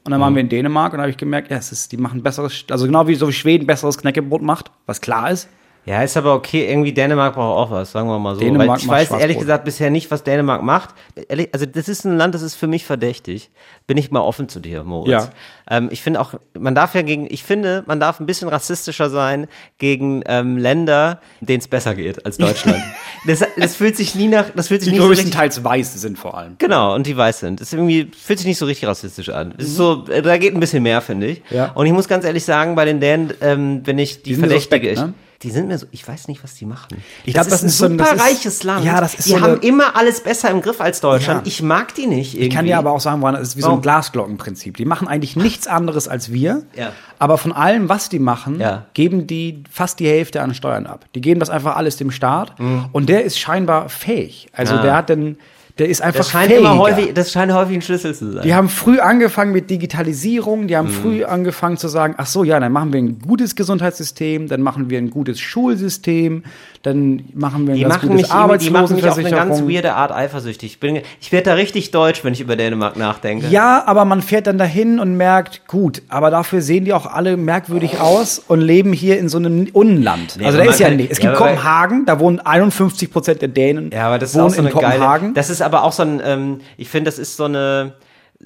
[0.05, 0.23] Und dann Mhm.
[0.23, 2.65] waren wir in Dänemark und da habe ich gemerkt, ja, es ist, die machen besseres,
[2.69, 5.47] also genau wie so wie Schweden besseres Knäckebrot macht, was klar ist.
[5.85, 6.69] Ja, ist aber okay.
[6.69, 8.41] Irgendwie Dänemark braucht auch was, sagen wir mal so.
[8.41, 10.95] Dänemark Weil ich weiß ehrlich gesagt bisher nicht, was Dänemark macht.
[11.27, 13.49] Ehrlich, also das ist ein Land, das ist für mich verdächtig.
[13.85, 15.11] Bin ich mal offen zu dir, Moritz.
[15.11, 15.29] Ja.
[15.69, 19.09] Ähm, ich finde auch, man darf ja gegen, ich finde, man darf ein bisschen rassistischer
[19.09, 22.81] sein gegen ähm, Länder, denen es besser geht als Deutschland.
[23.27, 26.17] das, das fühlt sich nie nach, das fühlt sich Die so richtig größtenteils weiß sind
[26.17, 26.55] vor allem.
[26.59, 27.59] Genau, und die weiß sind.
[27.59, 29.53] Das irgendwie, fühlt sich nicht so richtig rassistisch an.
[29.57, 31.41] Es ist so, äh, da geht ein bisschen mehr, finde ich.
[31.49, 31.71] Ja.
[31.73, 34.89] Und ich muss ganz ehrlich sagen, bei den Dänen, ähm, wenn ich die, Die verdächtige,
[34.89, 35.13] ich, ne?
[35.43, 37.03] Die sind mir so, ich weiß nicht, was die machen.
[37.25, 38.85] Ich glaub, das, das ist so ein ein- das super ist- reiches Land.
[38.85, 41.41] Ja, das ist die so haben eine- immer alles besser im Griff als Deutschland.
[41.45, 41.47] Ja.
[41.47, 42.47] Ich mag die nicht irgendwie.
[42.47, 43.73] Ich kann dir aber auch sagen, woran das ist wie so Oh.
[43.73, 44.77] ein Glasglockenprinzip.
[44.77, 46.91] Die machen eigentlich nichts anderes als wir, Ja.
[47.19, 48.85] aber von allem, was die machen, Ja.
[48.93, 51.05] geben die fast die Hälfte an Steuern ab.
[51.15, 52.53] Die geben das einfach alles dem Staat
[52.93, 54.47] und der ist scheinbar fähig.
[54.53, 54.81] Also Mhm.
[54.83, 55.37] Der hat dann,
[55.79, 56.69] der ist einfach das scheint fähiger.
[56.71, 58.43] immer häufig, das scheint häufig ein Schlüssel zu sein.
[58.43, 61.01] Die haben früh angefangen mit Digitalisierung, die haben Mhm.
[61.01, 64.89] früh angefangen zu sagen, ach so, ja, dann machen wir ein gutes Gesundheitssystem, dann machen
[64.91, 66.43] wir ein gutes Schulsystem,
[66.83, 69.33] dann machen wir ein die ganz gutes mich, irgendwie- die machen mich auf eine ganz
[69.33, 69.69] Arbeitslosenversicherung.
[69.73, 70.71] weirde Art eifersüchtig.
[70.73, 73.47] Ich, bin, ich werde da richtig deutsch, wenn ich über Dänemark nachdenke.
[73.47, 77.37] Ja, aber man fährt dann dahin und merkt, gut, aber dafür sehen die auch alle
[77.37, 80.35] merkwürdig aus und leben hier in so einem Unland.
[80.37, 81.11] Nee, also da ist ja nicht.
[81.11, 83.89] Es gibt Kopenhagen, da wohnen 51 Prozent der Dänen.
[83.91, 84.85] Ja, aber das ist wohnen auch so in eine geile.
[84.93, 85.33] Kopenhagen.
[85.33, 87.95] Das ist aber auch so ein, ähm, ich finde, das ist so eine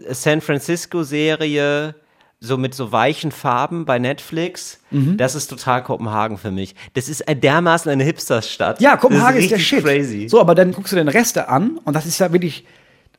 [0.10, 1.96] San Francisco-Serie,
[2.40, 4.80] so mit so weichen Farben bei Netflix.
[4.92, 5.18] Mhm.
[5.18, 6.76] Das ist total Kopenhagen für mich.
[6.94, 8.80] Das ist dermaßen eine Hipsterstadt.
[8.80, 9.84] ja, Kopenhagen das ist, der Shit.
[9.84, 10.28] crazy.
[10.30, 12.66] So, aber dann guckst du den Reste an und das ist ja wirklich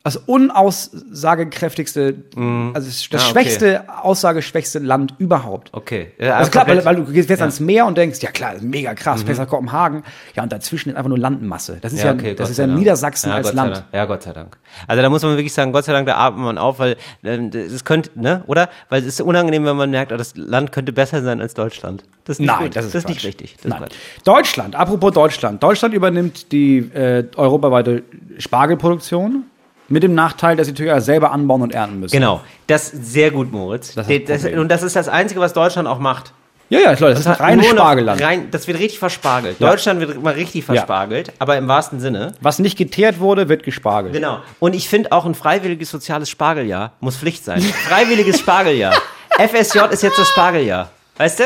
[0.09, 3.33] das unaussagekräftigste, also das, das Ah, okay.
[3.33, 5.69] schwächste, aussageschwächste Land überhaupt.
[5.73, 6.13] Okay.
[6.19, 8.95] Ja, Also klar, weil, weil du gehst jetzt ans Meer und denkst, ja klar, mega
[8.95, 10.03] krass, besser Kopenhagen.
[10.35, 11.79] Ja, und dazwischen ist einfach nur Landmasse.
[11.81, 12.67] Das ist ja, okay, das Gott ist ja.
[12.67, 13.85] Niedersachsen ja, als Land.
[13.93, 14.57] Ja, Gott sei Dank.
[14.87, 17.51] Also da muss man wirklich sagen, Gott sei Dank, da atmet man auf, weil ähm,
[17.55, 18.69] es könnte, ne, oder?
[18.89, 22.05] Weil es ist unangenehm, wenn man merkt, oh, das Land könnte besser sein als Deutschland.
[22.25, 22.77] Das ist nicht Nein, gut.
[22.77, 23.57] das ist, nicht richtig.
[23.57, 23.89] Das ist Nein.
[24.25, 25.63] Deutschland, apropos Deutschland.
[25.63, 28.03] Deutschland übernimmt die äh, europaweite
[28.39, 29.45] Spargelproduktion
[29.89, 32.13] mit dem Nachteil, dass sie natürlich auch selber anbauen und ernten müssen.
[32.15, 33.95] Genau, das ist sehr gut, Moritz.
[33.95, 36.33] Das Das ist das und das ist das Einzige, was Deutschland auch macht.
[36.71, 38.23] Ja, ja, Leute, das, ist ein hat reines nur noch Spargelland.
[38.23, 39.59] Rein, das wird richtig verspargelt.
[39.59, 39.71] Ja.
[39.71, 42.35] Deutschland wird mal richtig verspargelt, aber im wahrsten Sinne.
[42.43, 44.13] Was nicht geteert wurde, wird gespargelt.
[44.13, 44.41] Genau.
[44.59, 47.63] Und ich finde auch ein freiwilliges soziales Spargeljahr muss Pflicht sein.
[47.89, 48.95] Freiwilliges Spargeljahr.
[49.39, 50.91] FSJ ist jetzt das Spargeljahr.
[51.17, 51.45] Weißt du?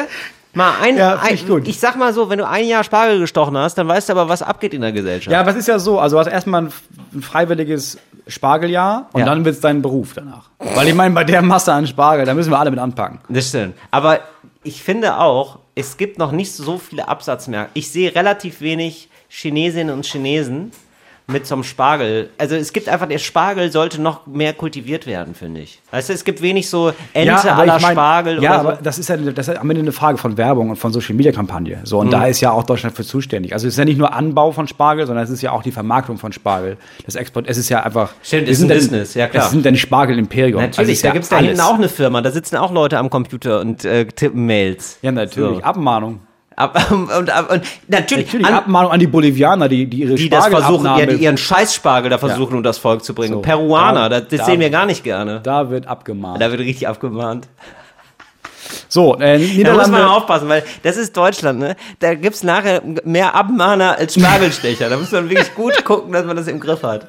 [0.54, 3.76] Mal ein, Ja, ein ich sag mal so, wenn du ein Jahr Spargel gestochen hast,
[3.78, 5.32] dann weißt du aber, was abgeht in der Gesellschaft.
[5.32, 6.72] Ja, aber es ist ja so, also du hast erstmal ein,
[7.14, 7.96] ein freiwilliges
[8.26, 9.26] Spargeljahr und Ja.
[9.26, 10.50] dann wird es dein Beruf danach.
[10.58, 13.18] Weil ich meine, bei der Masse an Spargel, da müssen wir alle mit anpacken.
[13.28, 13.74] Das stimmt.
[13.90, 14.20] Aber
[14.62, 17.70] ich finde auch, es gibt noch nicht so viele Absatzmärkte.
[17.74, 20.70] Ich sehe relativ wenig Chinesinnen und Chinesen
[21.28, 22.30] mit so einem Spargel.
[22.36, 25.80] Also es gibt einfach, der Spargel sollte noch mehr kultiviert werden, finde ich.
[25.90, 28.76] Weißt du, es gibt wenig so Ente à la ich mein- Spargel Ja, oder aber
[28.76, 28.82] so.
[28.82, 31.32] das ist ja das ist am Ende eine Frage von Werbung und von Social Media
[31.32, 31.80] Kampagne.
[31.84, 32.06] So Mhm.
[32.06, 33.52] und da ist ja auch Deutschland für zuständig.
[33.52, 35.72] Also es ist ja nicht nur Anbau von Spargel, sondern es ist ja auch die
[35.72, 36.76] Vermarktung von Spargel.
[37.06, 38.12] Das Export, es ist ja einfach.
[38.22, 39.44] Stimmt, wir ist ein ein- Business, ja, klar.
[39.46, 40.58] Es sind ein Spargel Imperium.
[40.60, 42.72] Also es Natürlich, ist da ja gibt's da hinten auch eine Firma, da sitzen auch
[42.72, 44.98] Leute am Computer und äh, tippen Mails.
[45.02, 45.58] Ja, natürlich.
[45.58, 45.62] So.
[45.62, 46.20] Abmahnung.
[46.62, 50.28] Ab, und, und, und natürlich, Natürlich an, Abmahnung an die Bolivianer, die, die ihre die
[50.28, 53.34] das versuchen, Spargelabnahme- ihr, ihren Scheißspargel da versuchen, um das Volk zu bringen.
[53.34, 53.40] So.
[53.40, 55.40] Peruaner, Da- das, das da- sehen wir gar nicht gerne.
[55.42, 56.40] Da wird abgemahnt.
[56.40, 57.48] Da wird richtig abgemahnt.
[58.88, 60.10] so, äh, Da muss man Niederlande.
[60.10, 61.76] aufpassen, weil das ist Deutschland, ne?
[61.98, 64.88] Da gibt's nachher mehr Abmahner als Spargelstecher.
[64.88, 67.08] da muss man wirklich gut gucken, dass man das im Griff hat.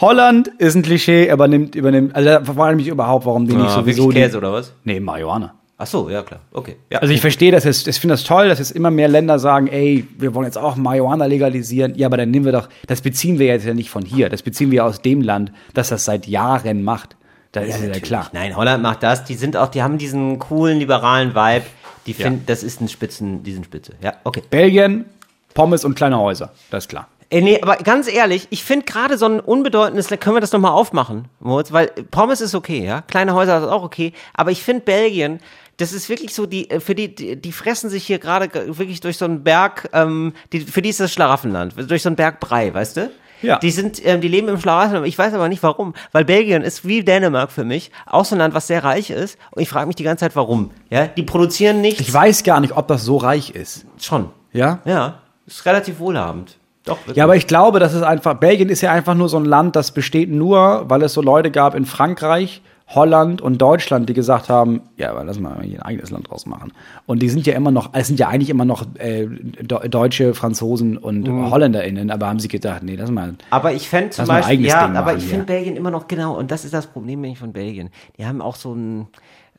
[0.00, 3.54] Holland ist ein Klischee, aber nimmt, übernimmt, also da frage ich mich überhaupt, warum die
[3.54, 4.04] nicht Ah, sowieso.
[4.04, 4.72] wirklich Käse die, oder was?
[4.84, 5.54] nee, Marihuana.
[5.82, 6.40] Ach so, ja klar.
[6.52, 6.76] Okay.
[6.90, 6.98] Ja.
[6.98, 9.66] Also ich verstehe das, jetzt- ich finde das toll, dass jetzt immer mehr Länder sagen,
[9.66, 11.94] ey, wir wollen jetzt auch Marihuana legalisieren.
[11.96, 14.42] Ja, aber dann nehmen wir doch, das beziehen wir jetzt ja nicht von hier, das
[14.42, 17.16] beziehen wir aus dem Land, das das seit Jahren macht.
[17.52, 18.28] Da ist es ja klar.
[18.34, 19.24] Nein, Holland macht das.
[19.24, 21.64] Die sind auch, die haben diesen coolen liberalen Vibe.
[22.06, 23.94] Die finden, das ist ein Spitzen, diesen Spitze.
[24.02, 24.42] Ja, okay.
[24.50, 25.06] Belgien,
[25.54, 27.08] Pommes und kleine Häuser, das ist klar.
[27.32, 30.72] Ey, nee, aber ganz ehrlich, ich finde gerade so ein unbedeutendes, können wir das nochmal
[30.72, 34.82] aufmachen, Moritz, weil Pommes ist okay, ja, kleine Häuser ist auch okay, aber ich finde
[34.82, 35.38] Belgien,
[35.80, 39.16] das ist wirklich so, die, für die, die, die fressen sich hier gerade wirklich durch
[39.16, 42.72] so einen Berg, ähm, die, für die ist das Schlaraffenland, durch so einen Berg Brei,
[42.72, 43.10] weißt du?
[43.42, 43.58] Ja.
[43.58, 46.86] Die sind, ähm, die leben im Schlaraffenland, ich weiß aber nicht warum, weil Belgien ist
[46.86, 49.86] wie Dänemark für mich, auch so ein Land, was sehr reich ist, und ich frage
[49.86, 53.04] mich die ganze Zeit, warum, ja, die produzieren nichts, Ich weiß gar nicht, ob das
[53.04, 53.86] so reich ist.
[53.98, 54.80] schon, Ja?
[54.84, 57.16] ja, ist relativ wohlhabend, doch, wirklich.
[57.16, 59.76] Ja, aber ich glaube, das ist einfach, Belgien ist ja einfach nur so ein Land,
[59.76, 62.60] das besteht nur, weil es so Leute gab in Frankreich,
[62.92, 66.44] Holland und Deutschland, die gesagt haben, ja, aber lass mal hier ein eigenes Land draus
[66.46, 66.72] machen.
[67.06, 70.96] Und die sind ja immer noch, es sind ja eigentlich immer noch äh, Deutsche, Franzosen
[70.98, 71.50] und Mhm.
[71.50, 73.34] HolländerInnen, aber haben sie gedacht, nee, lass mal.
[73.50, 76.50] Aber ich fände zum Beispiel, ja, Ding aber ich finde Belgien immer noch genau, und
[76.50, 77.90] das ist das Problem nämlich von Belgien.
[78.18, 79.06] Die haben auch so ein,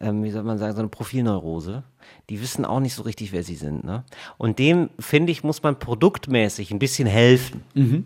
[0.01, 1.83] ähm, wie soll man sagen, so eine Profilneurose.
[2.29, 3.83] Die wissen auch nicht so richtig, wer sie sind.
[3.85, 4.03] Ne?
[4.37, 7.63] Und dem, finde ich, muss man produktmäßig ein bisschen helfen.
[7.75, 8.05] Mhm.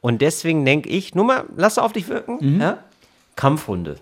[0.00, 2.60] Und deswegen denke ich, nur mal, lass auf dich wirken, Mhm.
[2.60, 2.78] ja?
[3.36, 3.96] Kampfhunde.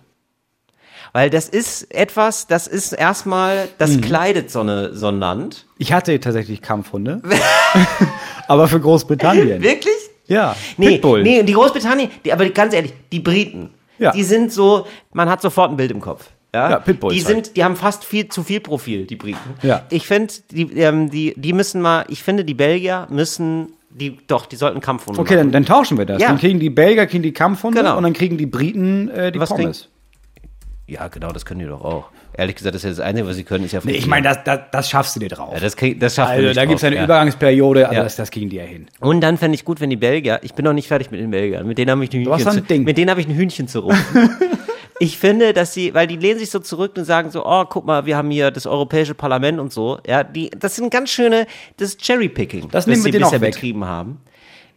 [1.13, 4.01] Weil das ist etwas, das ist erstmal, das Mhm.
[4.03, 5.67] kleidet so, eine, so ein Land.
[5.79, 7.21] Ich hatte tatsächlich Kampfhunde,
[8.49, 9.63] aber für Großbritannien.
[9.63, 9.95] Wirklich?
[10.27, 11.23] Ja, Nee, Pitbull.
[11.23, 14.13] nee, die Großbritannien, die, aber ganz ehrlich, die Briten, Ja.
[14.13, 16.27] die sind so, man hat sofort ein Bild im Kopf.
[16.55, 17.47] Ja, Ja, Pitbulls Die halt.
[17.47, 19.39] sind, die haben fast viel zu viel Profil, die Briten.
[19.63, 19.83] Ja.
[19.91, 24.47] Ich finde, die, ähm, die, die müssen mal, ich finde, die Belgier müssen, die, doch,
[24.47, 26.21] die sollten Kampfhunde Okay, dann, dann tauschen wir das.
[26.23, 26.29] Ja.
[26.29, 27.97] Dann kriegen die Belgier kriegen die Kampfhunde Genau.
[27.97, 29.89] und dann kriegen die Briten äh, die Was Pommes.
[30.91, 32.07] Ja, genau, das können die doch auch.
[32.37, 34.29] Ehrlich gesagt, das ist ja das Einzige, was sie können, ist ja Nee, ich meine,
[34.29, 35.55] das, das, das schaffst du dir drauf.
[35.55, 37.05] ja, das, krieg, das schafft man also nicht da gibt es drauf, eine ja.
[37.05, 38.03] Übergangsperiode, aber Ja.
[38.03, 38.87] das, das kriegen die ja hin.
[39.01, 41.31] Und dann fände ich gut, wenn die Belgier, ich bin noch nicht fertig mit den
[41.31, 42.85] Belgiern, mit denen habe ich ein hast Hühnchen, ein zu, Ding.
[42.85, 44.31] mit denen habe ich ein Hühnchen zu rufen.
[44.99, 47.85] ich finde, dass sie, weil die lehnen sich so zurück und sagen so, oh, guck
[47.87, 49.99] mal, wir haben hier das Europäische Parlament und so.
[50.07, 54.21] Ja, die, das sind ganz schöne, das Cherrypicking, Das wir sie bisher betrieben haben.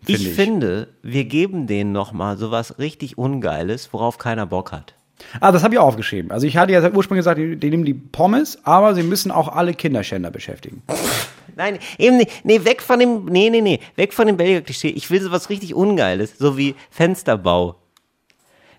[0.06, 0.34] Find ich, ich.
[0.34, 4.96] finde, wir geben denen nochmal sowas richtig Ungeiles, worauf keiner Bock hat.
[5.40, 6.32] Ah, das habe ich auch aufgeschrieben.
[6.32, 9.48] Also ich hatte ja ursprünglich gesagt, die, die nehmen die Pommes, aber sie müssen auch
[9.50, 10.82] alle Kinderschänder beschäftigen.
[11.56, 12.32] Nein, eben nicht.
[12.46, 14.90] Nee, weg von dem, nee, nee, nee, weg von dem Belgier-Klischee.
[14.90, 17.76] Ich will sowas richtig Ungeiles, so wie Fensterbau.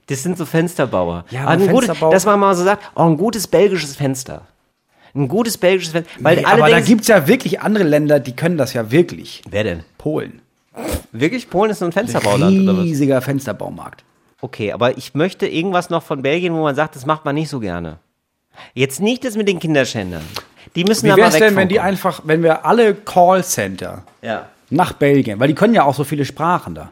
[0.06, 1.24] Das sind so Fensterbauer.
[1.30, 3.96] Ja, aber aber ein gutes, Fensterbau- dass man mal so sagt, oh, ein gutes belgisches
[3.96, 4.42] Fenster.
[5.14, 6.10] Ein gutes belgisches Fenster.
[6.18, 8.74] Weil Nee, alle aber da denken, gibt es ja wirklich andere Länder, die können das
[8.74, 9.42] ja wirklich.
[9.48, 9.80] Wer denn?
[9.96, 10.42] Polen.
[11.12, 11.48] Wirklich?
[11.48, 12.84] Polen ist so ein Fensterbauland oder was?
[12.84, 14.02] Riesiger Fensterbaumarkt.
[14.44, 17.48] Okay, aber ich möchte irgendwas noch von Belgien, wo man sagt, das macht man nicht
[17.48, 17.96] so gerne.
[18.74, 20.20] Jetzt nicht das mit den Kinderschändern.
[20.76, 24.02] Die müssen Wie da mal wär's weg denn, wenn die einfach, wenn wir alle Callcenter
[24.20, 24.50] Ja.
[24.68, 26.90] nach Belgien, weil die können ja auch so viele Sprachen da.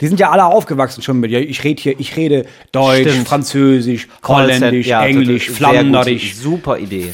[0.00, 3.28] Die sind ja alle aufgewachsen schon mit, ja, ich rede hier, ich rede Deutsch, Stimmt.
[3.28, 5.50] Französisch, Holländisch, Ja, Englisch.
[5.50, 7.12] Flanderisch, Super Idee.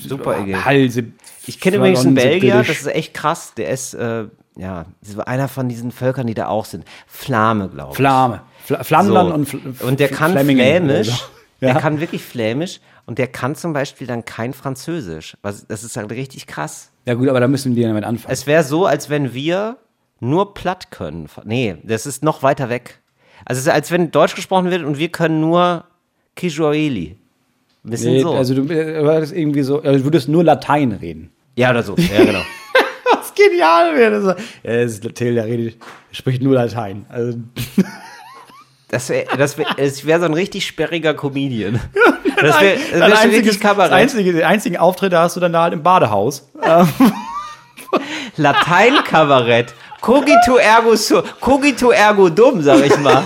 [0.00, 0.56] Super Idee.
[0.56, 1.04] Halse.
[1.46, 3.52] Ich kenne übrigens einen Belgier, das ist echt krass.
[3.58, 4.24] Der ist, äh,
[4.56, 4.86] ja,
[5.26, 6.84] einer von diesen Völkern, die da auch sind.
[7.06, 7.96] Flame, glaube ich.
[7.96, 8.40] Flame.
[8.66, 9.34] Fla Flandern So.
[9.34, 11.08] und Fl Und der kann Flemmingen oder Flämisch.
[11.08, 11.24] so.
[11.62, 11.80] Der Ja.
[11.80, 12.80] kann wirklich Flämisch.
[13.06, 15.36] Und der kann zum Beispiel dann kein Französisch.
[15.42, 16.90] Was, das ist halt richtig krass.
[17.06, 18.32] Ja gut, aber da müssen wir damit anfangen.
[18.32, 19.78] Es wäre so, als wenn wir
[20.18, 21.28] nur platt können.
[21.44, 23.00] Nee, das ist noch weiter weg.
[23.44, 25.84] Also es ist, als wenn Deutsch gesprochen wird und wir können nur
[26.34, 27.16] Kijueli.
[27.84, 28.32] Ein bisschen Nee, so.
[28.34, 31.30] Also du äh, würdest irgendwie so, also du würdest nur Latein reden.
[31.54, 31.94] ja, oder so.
[31.96, 32.40] Ja, genau.
[33.12, 34.20] Was genial wäre.
[34.20, 35.76] Das ja, das ist Till, der redet,
[36.10, 37.06] der spricht nur Latein.
[37.08, 37.38] Also,
[38.88, 41.80] Das wäre das wär, es wär so ein richtig sperriger Comedian.
[42.38, 43.92] Das wäre das wär so einziges, das Kabarett.
[43.94, 46.46] einzige, den einzigen Auftritt hast du dann da halt im Badehaus.
[48.36, 49.72] Latein-Kabarett.
[50.02, 53.22] Cogito ergo su, cogito ergo dum, sag ich mal.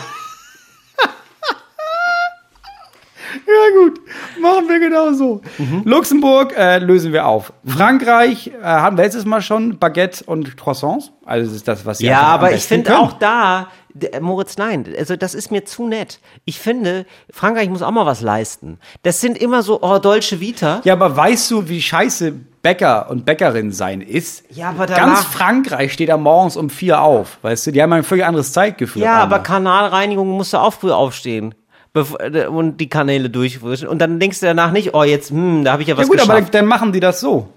[3.46, 4.00] Ja, gut.
[4.40, 5.40] Machen wir genau so.
[5.58, 5.82] Mhm.
[5.84, 7.52] Luxemburg äh, lösen wir auf.
[7.66, 11.10] Frankreich äh, haben wir letztes Mal schon Baguette und Croissants.
[11.24, 13.68] Also das ist das, was sie Ja, aber ich finde auch da,
[14.20, 16.20] Moritz, nein, also das ist mir zu nett.
[16.44, 18.78] Ich finde, Frankreich muss auch mal was leisten.
[19.02, 20.80] Das sind immer so, oh, Dolce Vita.
[20.84, 22.32] Ja, aber weißt du, wie scheiße
[22.62, 24.44] Bäcker und Bäckerin sein ist?
[24.50, 27.38] Ja, aber Ganz danach- Frankreich steht da morgens um vier auf.
[27.42, 29.02] Weißt du, die haben ein völlig anderes Zeitgefühl.
[29.02, 29.38] Ja, aber.
[29.40, 31.54] Kanalreinigung musst du auch früh aufstehen.
[31.94, 33.88] äh, Und die Kanäle durchwischen.
[33.88, 36.08] Und dann denkst du danach nicht, oh, jetzt, hm, da habe ich ja was Ja
[36.12, 36.54] gut, aber geschafft.
[36.54, 37.48] dann machen die das so.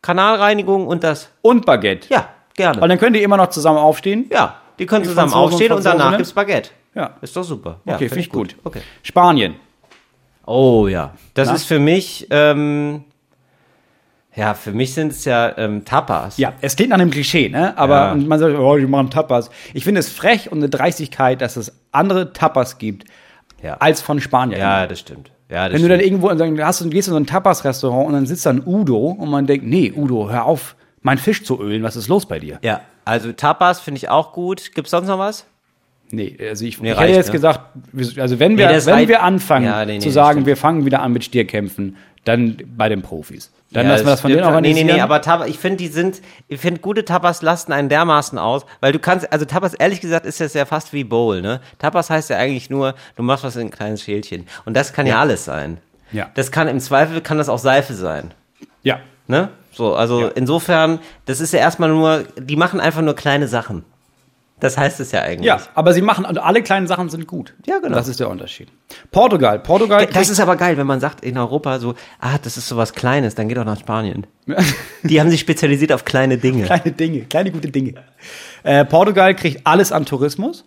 [0.00, 1.28] Kanalreinigung und das.
[1.42, 2.08] Und Baguette.
[2.12, 2.80] Ja, gerne.
[2.80, 4.26] Und dann können die immer noch zusammen aufstehen.
[4.30, 6.16] ja, die können Die zusammen aufstehen und danach Franzosinnen?
[6.18, 6.70] gibt's Baguette.
[6.94, 7.16] Ja.
[7.20, 7.80] Ist doch super.
[7.84, 8.56] Ja, Okay, find finde ich gut.
[8.64, 8.80] Okay.
[9.02, 9.54] Spanien.
[10.46, 11.54] Oh ja, das Na?
[11.54, 13.04] ist für mich, ähm,
[14.34, 16.38] ja, für mich sind es ja ähm, Tapas.
[16.38, 17.76] Ja, es klingt nach einem Klischee, ne?
[17.76, 18.14] Aber Ja.
[18.14, 19.50] man sagt, oh, die machen Tapas.
[19.74, 23.04] Ich finde es frech und eine Dreistigkeit, dass es andere Tapas gibt
[23.62, 23.74] Ja.
[23.74, 24.58] als von Spaniern.
[24.60, 25.30] Ja, das stimmt.
[25.50, 26.12] Ja, das Wenn du dann stimmt.
[26.22, 29.08] irgendwo dann hast du gehst in so ein Tapas-Restaurant und dann sitzt da ein Udo
[29.08, 32.38] und man denkt, nee, Udo, hör auf, meinen Fisch zu ölen, was ist los bei
[32.38, 32.58] dir?
[32.62, 34.74] ja, also Tapas finde ich auch gut.
[34.74, 35.46] Gibt's sonst noch was?
[36.10, 37.32] Nee, also ich, Nee, ich reicht, hätte jetzt ne?
[37.32, 37.60] gesagt,
[38.18, 39.08] also wenn wir, Nee, wenn reicht.
[39.08, 40.46] wir anfangen Ja, nee, zu sagen, stimmt.
[40.46, 43.50] wir fangen wieder an mit Stierkämpfen, dann bei den Profis.
[43.70, 44.86] Dann Ja, lassen wir das von denen organisieren.
[44.86, 47.88] Nee, nee, nee, aber Tapas, ich finde, die sind, ich finde, gute Tapas lasten einen
[47.88, 51.40] dermaßen aus, weil du kannst, also Tapas, ehrlich gesagt, ist das ja fast wie Bowl,
[51.40, 51.60] ne?
[51.78, 54.46] Tapas heißt ja eigentlich nur, du machst was in ein kleines Schälchen.
[54.66, 55.78] Und das kann ja, alles sein.
[56.12, 56.30] Ja.
[56.34, 58.32] Das kann, im Zweifel kann das auch Seife sein.
[58.82, 58.98] ja.
[59.28, 59.48] Ne?
[59.72, 60.28] So, also Ja.
[60.34, 63.84] insofern, das ist ja erstmal nur, die machen einfach nur kleine Sachen.
[64.60, 65.46] Das heißt es ja eigentlich.
[65.46, 67.52] Ja, aber sie machen, und alle kleinen Sachen sind gut.
[67.66, 67.96] Ja, genau.
[67.96, 68.68] Das ist der Unterschied.
[69.10, 69.58] Portugal.
[69.58, 70.06] Portugal.
[70.06, 73.34] Das ist aber geil, wenn man sagt in Europa so, ah, das ist sowas Kleines,
[73.34, 74.24] dann geht doch nach Spanien.
[75.02, 76.64] Die haben sich spezialisiert auf kleine Dinge.
[76.64, 77.94] kleine Dinge, kleine gute Dinge.
[78.62, 80.64] Äh, Portugal kriegt alles an Tourismus.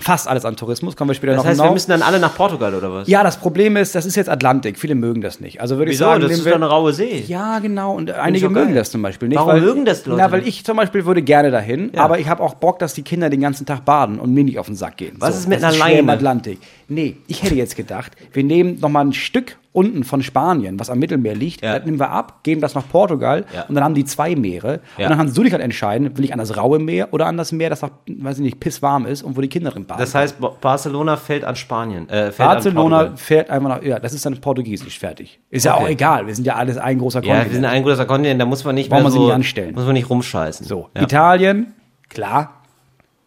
[0.00, 1.74] Fast alles an Tourismus, kommen wir später Das noch heißt, wir hinaus.
[1.74, 3.08] müssen dann alle nach Portugal oder was?
[3.08, 4.76] Ja, das Problem ist, das ist jetzt Atlantik.
[4.76, 5.60] Viele mögen das nicht.
[5.60, 6.06] Also würde ich Wieso?
[6.06, 7.24] sagen, das ist wir- doch eine raue See.
[7.28, 7.94] Ja, genau.
[7.94, 8.64] Und einige doch geil.
[8.64, 9.38] mögen das zum Beispiel nicht.
[9.38, 12.02] Warum weil, mögen das Leute Na, weil ich zum Beispiel würde gerne dahin, Ja.
[12.02, 14.58] aber ich habe auch Bock, dass die Kinder den ganzen Tag baden und mir nicht
[14.58, 15.14] auf den Sack gehen.
[15.20, 16.12] Was ist mit einer schwer im Leine?
[16.18, 16.58] Atlantik.
[16.88, 20.88] Nee, ich hätte jetzt gedacht, wir nehmen noch mal ein Stück unten von Spanien, was
[20.88, 21.76] am Mittelmeer liegt, Ja.
[21.78, 23.62] das nehmen wir ab, geben das nach Portugal Ja.
[23.64, 24.80] und dann haben die zwei Meere.
[24.96, 25.06] Ja.
[25.06, 27.36] Und dann kannst du dich halt entscheiden, will ich an das raue Meer oder an
[27.36, 29.98] das Meer, das noch, weiß ich nicht, pisswarm ist und wo die Kinder drin baden.
[29.98, 32.08] Das heißt, Barcelona fällt an Spanien.
[32.08, 35.40] Äh, fällt Barcelona An fährt einfach nach, ja, das ist dann Portugiesisch fertig.
[35.50, 35.84] Ist ja Okay.
[35.84, 37.50] auch egal, wir sind ja alles ein großer ja, Kontinent.
[37.50, 39.74] wir sind ein großer Kontinent, da muss man nicht Braucht mehr man so, nicht anstellen.
[39.74, 40.66] Muss man nicht rumscheißen.
[40.66, 41.02] so, Ja.
[41.02, 41.72] Italien,
[42.10, 42.62] klar,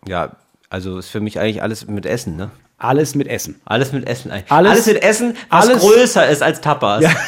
[0.08, 0.32] ja,
[0.70, 2.52] also ist für mich eigentlich alles mit Essen, ne?
[2.78, 3.60] Alles mit Essen.
[3.66, 4.52] Alles mit Essen eigentlich.
[4.52, 7.04] Alles- Alles, mit Essen, was alles- größer ist als Tapas.
[7.04, 7.12] Ja.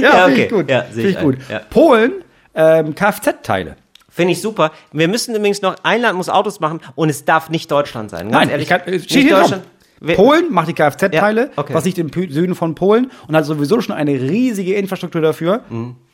[0.00, 0.44] Ja, finde okay.
[0.44, 0.70] ich gut.
[0.70, 1.38] Ja, ich ich gut.
[1.48, 1.58] Ja.
[1.70, 2.12] Polen,
[2.54, 3.76] ähm, Kfz-Teile.
[4.08, 4.70] Finde ich super.
[4.92, 8.30] Wir müssen übrigens noch, ein Land muss Autos machen und es darf nicht Deutschland sein.
[8.30, 8.64] Ganz Nein, ehrlich.
[8.64, 9.64] ich kann, äh, nicht Deutschland.
[10.00, 11.74] Wir- Polen macht die Kfz-Teile, Ja, okay.
[11.74, 15.62] was liegt im Süden von Polen und hat sowieso schon eine riesige Infrastruktur dafür.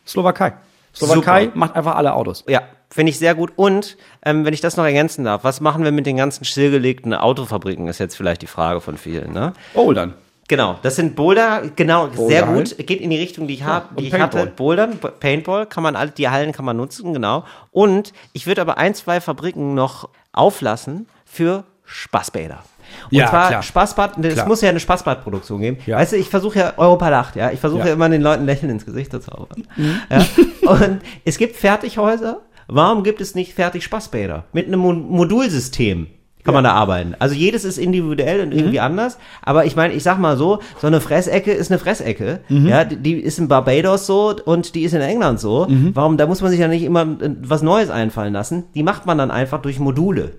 [0.06, 0.54] Slowakei.
[0.94, 1.44] Slowakei.
[1.44, 1.58] Super.
[1.58, 2.44] macht einfach alle Autos.
[2.48, 3.52] Ja, finde ich sehr gut.
[3.56, 7.12] Und, ähm, wenn ich das noch ergänzen darf, was machen wir mit den ganzen stillgelegten
[7.14, 9.32] Autofabriken, ist jetzt vielleicht die Frage von vielen.
[9.32, 9.52] Ne?
[9.94, 10.14] Dann.
[10.46, 13.92] Genau, das sind Boulder, genau, sehr Boulder gut, geht in die Richtung, die ich, hab,
[13.92, 14.42] und die ich Paintball.
[14.42, 14.52] hatte.
[14.52, 17.44] Bouldern, Paintball, kann man alle, die Hallen kann man nutzen, genau.
[17.70, 22.62] Und ich würde aber ein, zwei Fabriken noch auflassen für Spaßbäder.
[23.10, 23.62] Und Ja, zwar klar.
[23.62, 24.46] Spaßbad, es Klar.
[24.48, 25.78] muss ja eine Spaßbadproduktion geben.
[25.86, 25.96] Ja.
[25.98, 27.50] Weißt du, ich versuche ja, Europa lacht, ja.
[27.50, 27.86] Ich versuche Ja.
[27.88, 27.92] ja.
[27.94, 29.64] immer den Leuten Lächeln ins Gesicht zu zaubern.
[29.76, 29.96] Mhm.
[30.10, 30.24] Ja?
[30.70, 32.38] Und es gibt Fertighäuser.
[32.66, 34.44] Warum gibt es nicht fertig Spaßbäder?
[34.52, 36.06] Mit einem Mo Modulsystem
[36.44, 37.14] kann man da arbeiten.
[37.18, 38.84] Also jedes ist individuell und irgendwie Mhm.
[38.84, 39.16] anders.
[39.42, 42.40] Aber ich meine, ich sag mal so, so eine Fressecke ist eine Fressecke.
[42.50, 42.66] Mhm.
[42.68, 45.66] Ja, die, die ist in Barbados so und die ist in England so.
[45.66, 45.92] Mhm.
[45.94, 48.64] Warum, da muss man sich ja nicht immer äh, was Neues einfallen lassen.
[48.74, 50.32] Die macht man dann einfach durch Module.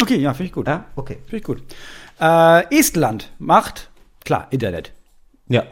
[0.00, 0.66] Okay, ja, finde ich gut.
[0.66, 1.18] Ja, okay.
[1.24, 1.62] Finde ich gut.
[2.20, 3.90] Äh, Estland macht,
[4.24, 4.92] klar, Internet.
[5.48, 5.62] Ja.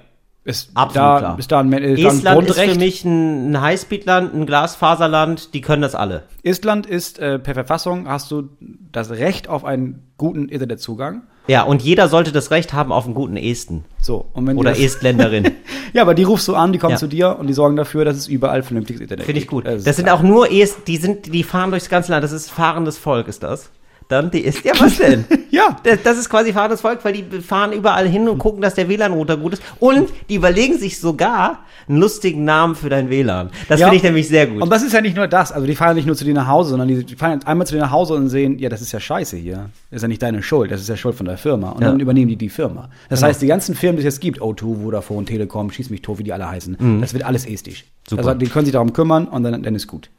[0.47, 1.39] Ist Absolut da, klar.
[1.39, 5.55] Ist da ein, ist da ein Estland ist für mich ein, ein Highspeedland, ein Glasfaserland,
[5.55, 6.25] die können das alle.
[6.43, 8.51] Estland ist äh, per Verfassung hast du
[8.93, 11.23] das Recht auf einen guten Internetzugang.
[11.47, 13.85] Ja, und jeder sollte das Recht haben auf einen guten Esten.
[14.03, 15.51] So, und wenn Oder das- Estländerin.
[15.95, 16.99] Ja, aber die rufst du an, die kommen Ja.
[16.99, 19.53] zu dir und die sorgen dafür, dass es überall vernünftiges Internet Finde ich gibt.
[19.53, 19.65] gut.
[19.67, 20.19] ist Das sind klar.
[20.19, 22.25] auch nur Est, die sind, die fahren durchs ganze Land.
[22.25, 23.71] Das ist fahrendes Volk, ist das.
[24.09, 25.25] Dann die ist, ja, was denn?
[25.51, 25.77] Ja.
[25.85, 28.89] Das, das ist quasi fahrendes Volk, weil die fahren überall hin und gucken, dass der
[28.89, 29.63] WLAN-Router gut ist.
[29.79, 33.51] Und die überlegen sich sogar einen lustigen Namen für dein WLAN.
[33.69, 33.87] Das Ja.
[33.87, 34.61] finde ich nämlich sehr gut.
[34.63, 35.53] Und das ist ja nicht nur das.
[35.53, 37.75] Also die fahren nicht nur zu dir nach Hause, sondern die, die fahren einmal zu
[37.77, 39.71] dir nach Hause und sehen, ja, das ist ja scheiße hier.
[39.91, 41.71] Das ist ja nicht deine Schuld, das ist ja Schuld von der Firma.
[41.71, 41.91] Und Ja.
[41.91, 42.89] dann übernehmen die die Firma.
[43.09, 46.19] Das heißt, die ganzen Firmen, die es jetzt gibt, O2, Vodafone, Telekom, Schieß mich tot,
[46.19, 47.85] wie die alle heißen, das wird alles estisch.
[48.09, 48.25] Super.
[48.27, 50.11] Also die können sich darum kümmern und dann, dann ist gut.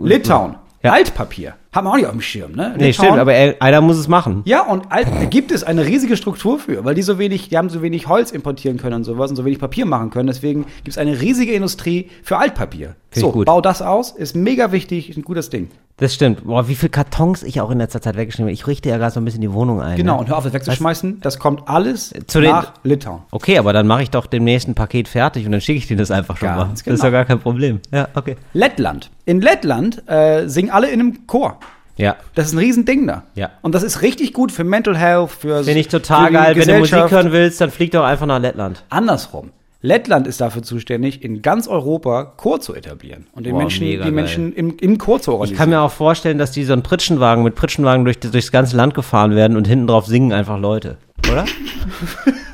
[0.00, 0.54] Litauen.
[0.84, 0.92] Ja.
[0.92, 1.54] Altpapier.
[1.72, 2.74] Haben wir auch nicht auf dem Schirm, ne?
[2.76, 4.42] nee, Litauen- stimmt, aber er, einer muss es machen.
[4.44, 7.58] Ja, und alt, da gibt es eine riesige Struktur für, weil die so wenig, die
[7.58, 10.26] haben so wenig Holz importieren können und sowas und so wenig Papier machen können.
[10.28, 12.94] Deswegen gibt es eine riesige Industrie für Altpapier.
[13.12, 13.46] ich so, gut.
[13.46, 15.68] bau das aus, ist mega wichtig, ist ein gutes Ding.
[15.98, 16.44] Das stimmt.
[16.44, 18.52] Boah, wie viele Kartons ich auch in letzter Zeit weggeschrieben habe.
[18.52, 19.96] Ich richte ja gerade so ein bisschen die Wohnung ein.
[19.96, 20.20] Genau, Ne?
[20.22, 23.22] und hör auf, das wegzuschmeißen, das kommt alles Zu den- nach Litauen.
[23.30, 25.96] Okay, aber dann mache ich doch demnächst ein Paket fertig und dann schicke ich dir
[25.96, 26.64] das einfach schon Ganz mal.
[26.70, 27.04] Das ist genau.
[27.04, 27.80] ja gar kein Problem.
[27.92, 28.36] Ja, okay.
[28.54, 29.10] Lettland.
[29.24, 31.58] In Lettland äh, singen alle in einem Chor.
[31.96, 32.16] Ja.
[32.34, 33.22] Das ist ein Riesending da.
[33.36, 33.50] Ja.
[33.62, 36.56] Und das ist richtig gut für Mental Health, für Finde ich total für geil.
[36.56, 38.82] Wenn du Musik hören willst, dann flieg doch einfach nach Lettland.
[38.90, 39.50] Andersrum.
[39.84, 44.10] Lettland ist dafür zuständig, in ganz Europa Chor zu etablieren und den Boah, Menschen, die.
[44.10, 45.58] Menschen im, im Chor zu Ich organisieren.
[45.58, 48.94] kann mir auch vorstellen, dass die so einen Pritschenwagen mit Pritschenwagen durch, durchs ganze Land
[48.94, 50.96] gefahren werden und hinten drauf singen einfach Leute.
[51.30, 51.44] Oder?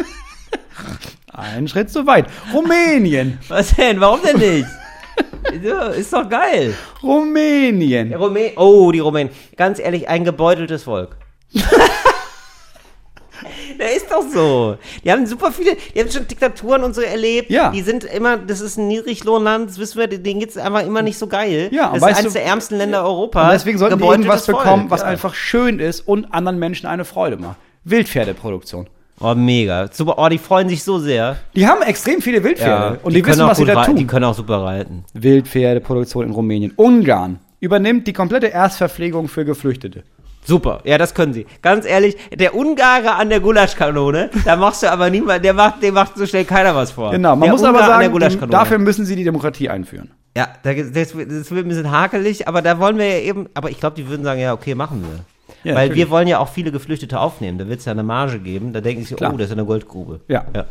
[1.33, 2.27] Ein Schritt zu weit.
[2.53, 3.39] Rumänien.
[3.49, 4.01] Was denn?
[4.01, 4.67] Warum denn nicht?
[5.97, 6.75] ist doch geil.
[7.01, 8.13] Rumänien.
[8.13, 9.33] Rumä oh, die Rumänen.
[9.57, 11.17] Ganz ehrlich, ein gebeuteltes Volk.
[13.81, 14.77] Der ist doch so.
[15.03, 17.51] Die haben super viele, die haben schon Diktaturen und so erlebt.
[17.51, 17.71] Ja.
[17.71, 21.19] Die sind immer, das ist ein Niedriglohnland, das wissen wir, denen geht's einfach immer nicht
[21.19, 21.69] so geil.
[21.73, 23.45] Ja, das ist eines du- der ärmsten Länder Europas.
[23.45, 25.07] Und deswegen sollten wir Gebeuteltes irgendwas bekommen, Volk, was ja.
[25.07, 27.57] einfach schön ist und anderen Menschen eine Freude macht.
[27.85, 28.89] Wildpferdeproduktion.
[29.23, 29.89] Oh, mega.
[29.93, 30.15] Super.
[30.19, 31.37] Oh, die freuen sich so sehr.
[31.55, 33.97] Die haben extrem viele Wildpferde und die, können wissen, auch was sie da tun.
[33.97, 35.05] Die können auch super reiten.
[35.15, 36.73] Wildpferdeproduktion in Rumänien.
[36.77, 40.05] Ungarn übernimmt die komplette Erstverpflegung für Geflüchtete.
[40.51, 41.47] Super, ja, das können sie.
[41.63, 45.95] Ganz ehrlich, der Ungare an der Gulaschkanone, da machst du aber niemand, der macht, dem
[45.95, 47.13] macht so schnell keiner was vor.
[47.13, 48.51] Genau, man der muss Ungar aber sagen, Gulaschkanone.
[48.51, 50.11] dafür müssen sie die Demokratie einführen.
[50.37, 53.71] Ja, da, das, das wird ein bisschen hakelig, aber da wollen wir ja eben, aber
[53.71, 55.21] ich glaube, die würden sagen, ja, okay, machen wir.
[55.63, 56.07] Ja, Weil natürlich.
[56.07, 58.81] wir wollen ja auch viele Geflüchtete aufnehmen, da wird es ja eine Marge geben, da
[58.81, 59.33] denken sie, Klar.
[59.33, 60.19] oh, das ist eine Goldgrube.
[60.27, 60.47] Ja.
[60.53, 60.65] ja.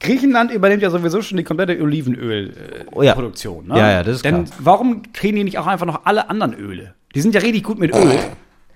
[0.00, 3.66] Griechenland übernimmt ja sowieso schon die komplette Olivenölproduktion.
[3.66, 3.74] Oh ja.
[3.74, 3.80] Ne?
[3.80, 4.56] Ja, ja, das ist Denn klar.
[4.58, 6.94] warum kriegen die nicht auch einfach noch alle anderen Öle?
[7.14, 8.18] Die sind ja richtig gut mit Öl.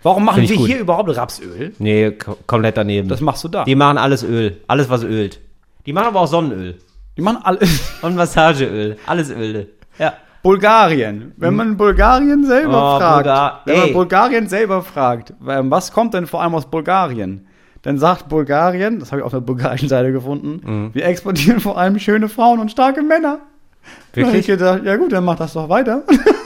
[0.03, 0.67] Warum machen wir gut.
[0.67, 1.73] hier überhaupt Rapsöl?
[1.79, 3.09] Nee, ko- komplett daneben.
[3.09, 3.65] Das machst du da.
[3.65, 5.41] Die machen alles Öl, alles was ölt.
[5.87, 6.77] Die machen aber auch Sonnenöl
[7.17, 7.59] Die machen alle.
[8.03, 9.69] und Massageöl, alles Öl.
[9.99, 10.15] Ja.
[10.43, 11.33] Bulgarien.
[11.39, 13.93] Wenn man Bulgarien selber Oh, fragt, Bulgar- wenn man Ey.
[13.95, 17.47] Bulgarien selber fragt, ähm, was kommt denn vor allem aus Bulgarien?
[17.83, 20.91] Dann sagt Bulgarien, das habe ich auf der bulgarischen Seite gefunden, Mhm.
[20.95, 23.39] wir exportieren vor allem schöne Frauen und starke Männer.
[24.13, 24.47] Da hab ich Wirklich?
[24.47, 26.03] gedacht, ja gut, dann mach das doch weiter.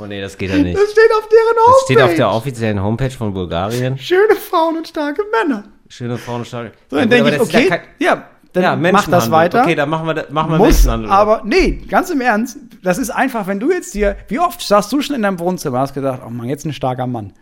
[0.00, 0.76] Oh nee, das geht ja nicht.
[0.76, 1.72] Das steht auf deren Homepage.
[1.72, 3.98] Das steht auf der offiziellen Homepage von Bulgarien.
[3.98, 5.64] Schöne Frauen und starke Männer.
[5.88, 6.72] Schöne Frauen stark.
[6.88, 9.62] So, dann denke ich, okay, ja, dann ja, mach das weiter.
[9.62, 11.10] Okay, dann machen wir, machen wir muss, Menschenhandel.
[11.10, 14.92] aber nee, ganz im Ernst, das ist einfach, wenn du jetzt dir, wie oft saßt
[14.92, 17.32] du schon in deinem Wohnzimmer, hast gedacht, oh Mann, jetzt ein starker Mann.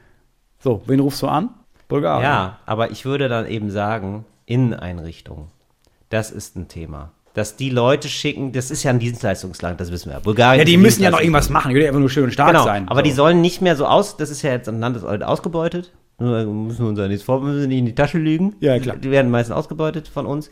[0.58, 1.50] So, wen rufst du an?
[1.88, 2.24] Bulgarien.
[2.24, 5.48] Ja, aber ich würde dann eben sagen, Inneneinrichtungen.
[6.10, 7.12] Das ist ein Thema.
[7.34, 10.18] Dass die Leute schicken, das ist ja ein Dienstleistungsland, das wissen wir.
[10.20, 12.32] Bulgarien Ja, die müssen ja noch irgendwas machen, die können ja einfach nur schön und
[12.32, 12.88] stark Genau, sein.
[12.88, 13.04] aber so.
[13.04, 15.92] die sollen nicht mehr so aus, das ist ja jetzt ein Land, das ausgebeutet.
[16.18, 18.56] Nur müssen wir uns ja nichts vor, müssen nicht in die Tasche lügen.
[18.60, 18.96] Ja, klar.
[18.96, 20.50] Die werden meistens ausgebeutet von uns.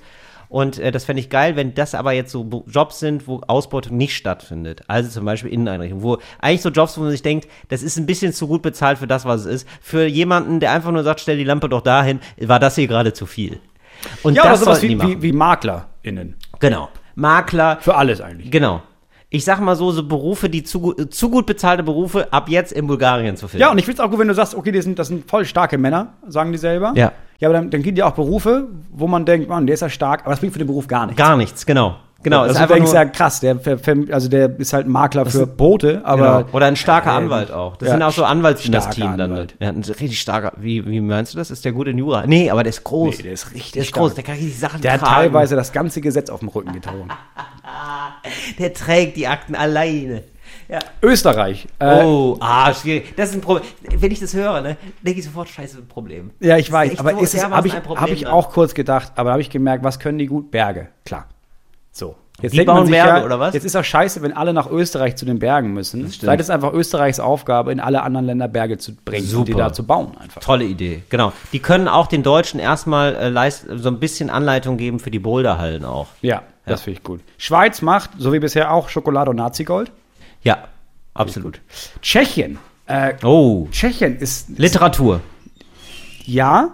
[0.48, 3.96] Und äh, das fände ich geil, wenn das aber jetzt so Jobs sind, wo Ausbeutung
[3.96, 4.82] nicht stattfindet.
[4.86, 8.06] Also zum Beispiel Inneneinrichtungen, wo eigentlich so Jobs, wo man sich denkt, das ist ein
[8.06, 9.68] bisschen zu gut bezahlt für das, was es ist.
[9.80, 13.12] Für jemanden, der einfach nur sagt, stell die Lampe doch dahin, war das hier gerade
[13.12, 13.58] zu viel.
[14.22, 16.36] Und ja, das sowas sollten die wie, wie, wie MaklerInnen.
[16.60, 16.88] Genau.
[17.14, 18.50] Makler, Für alles eigentlich.
[18.50, 18.82] genau.
[19.28, 22.72] Ich sag mal so, so Berufe, die zu, gut- zu gut bezahlte Berufe, ab jetzt
[22.72, 23.62] in Bulgarien zu finden.
[23.62, 25.28] Ja, und ich finde es auch gut, wenn du sagst, okay, das sind, das sind
[25.28, 26.92] voll starke Männer, sagen die selber.
[26.94, 27.12] Ja.
[27.38, 29.90] Ja, aber dann, dann gibt ja auch Berufe, wo man denkt, Mann, der ist ja
[29.90, 31.18] stark, aber das bringt für den Beruf gar nichts.
[31.18, 31.96] Gar nichts, genau.
[32.26, 33.56] Genau, also ist einfach denkst nur, ja krass, der,
[34.10, 36.56] also der ist halt ein Makler für Boote, aber genau.
[36.56, 37.76] Oder ein starker Ja, Anwalt auch.
[37.76, 39.30] Das ja, sind auch so Anwaltsdynastien dann.
[39.30, 39.54] Anwalt.
[39.60, 40.52] Ja, ein richtig starker.
[40.56, 41.52] Wie, wie meinst du das?
[41.52, 42.26] Ist der gut in Jura?
[42.26, 43.18] Nee, aber der ist groß.
[43.18, 45.14] Nee, der ist richtig Der ist groß, der kann richtig Sachen der hat tragen.
[45.14, 47.08] teilweise das ganze Gesetz auf dem Rücken getragen.
[48.58, 50.22] Der trägt die Akten alleine.
[50.68, 50.80] Ja.
[51.02, 51.66] Österreich.
[51.78, 53.14] Äh, Oh, ah, schwierig.
[53.16, 53.64] Das ist ein Problem.
[53.82, 56.30] Wenn ich das höre, ne, denke ich sofort, scheiße, ein Problem.
[56.40, 59.50] Ja, ich weiß, aber so habe ich, hab ich auch kurz gedacht, aber habe ich
[59.50, 60.50] gemerkt, was können die gut?
[60.50, 61.26] Berge, klar.
[61.96, 62.14] So.
[62.42, 63.54] Jetzt Die bauen sich Berge, ja, oder was?
[63.54, 66.06] Jetzt ist auch scheiße, wenn alle nach Österreich zu den Bergen müssen.
[66.10, 69.64] Seid es einfach Österreichs Aufgabe, in alle anderen Länder Berge zu bringen und die Super.
[69.68, 70.42] da zu bauen einfach.
[70.42, 71.32] Tolle Idee, genau.
[71.54, 75.86] Die können auch den Deutschen erstmal äh, so ein bisschen Anleitung geben für die Boulderhallen
[75.86, 76.08] auch.
[76.20, 77.20] Ja, das finde ich gut.
[77.38, 79.90] Schweiz macht, so wie bisher auch, Schokolade und Nazigold.
[80.42, 80.58] Ja,
[81.14, 81.62] absolut.
[82.02, 85.22] Tschechien Äh, Oh, Tschechien ist, Literatur.
[86.26, 86.68] ja,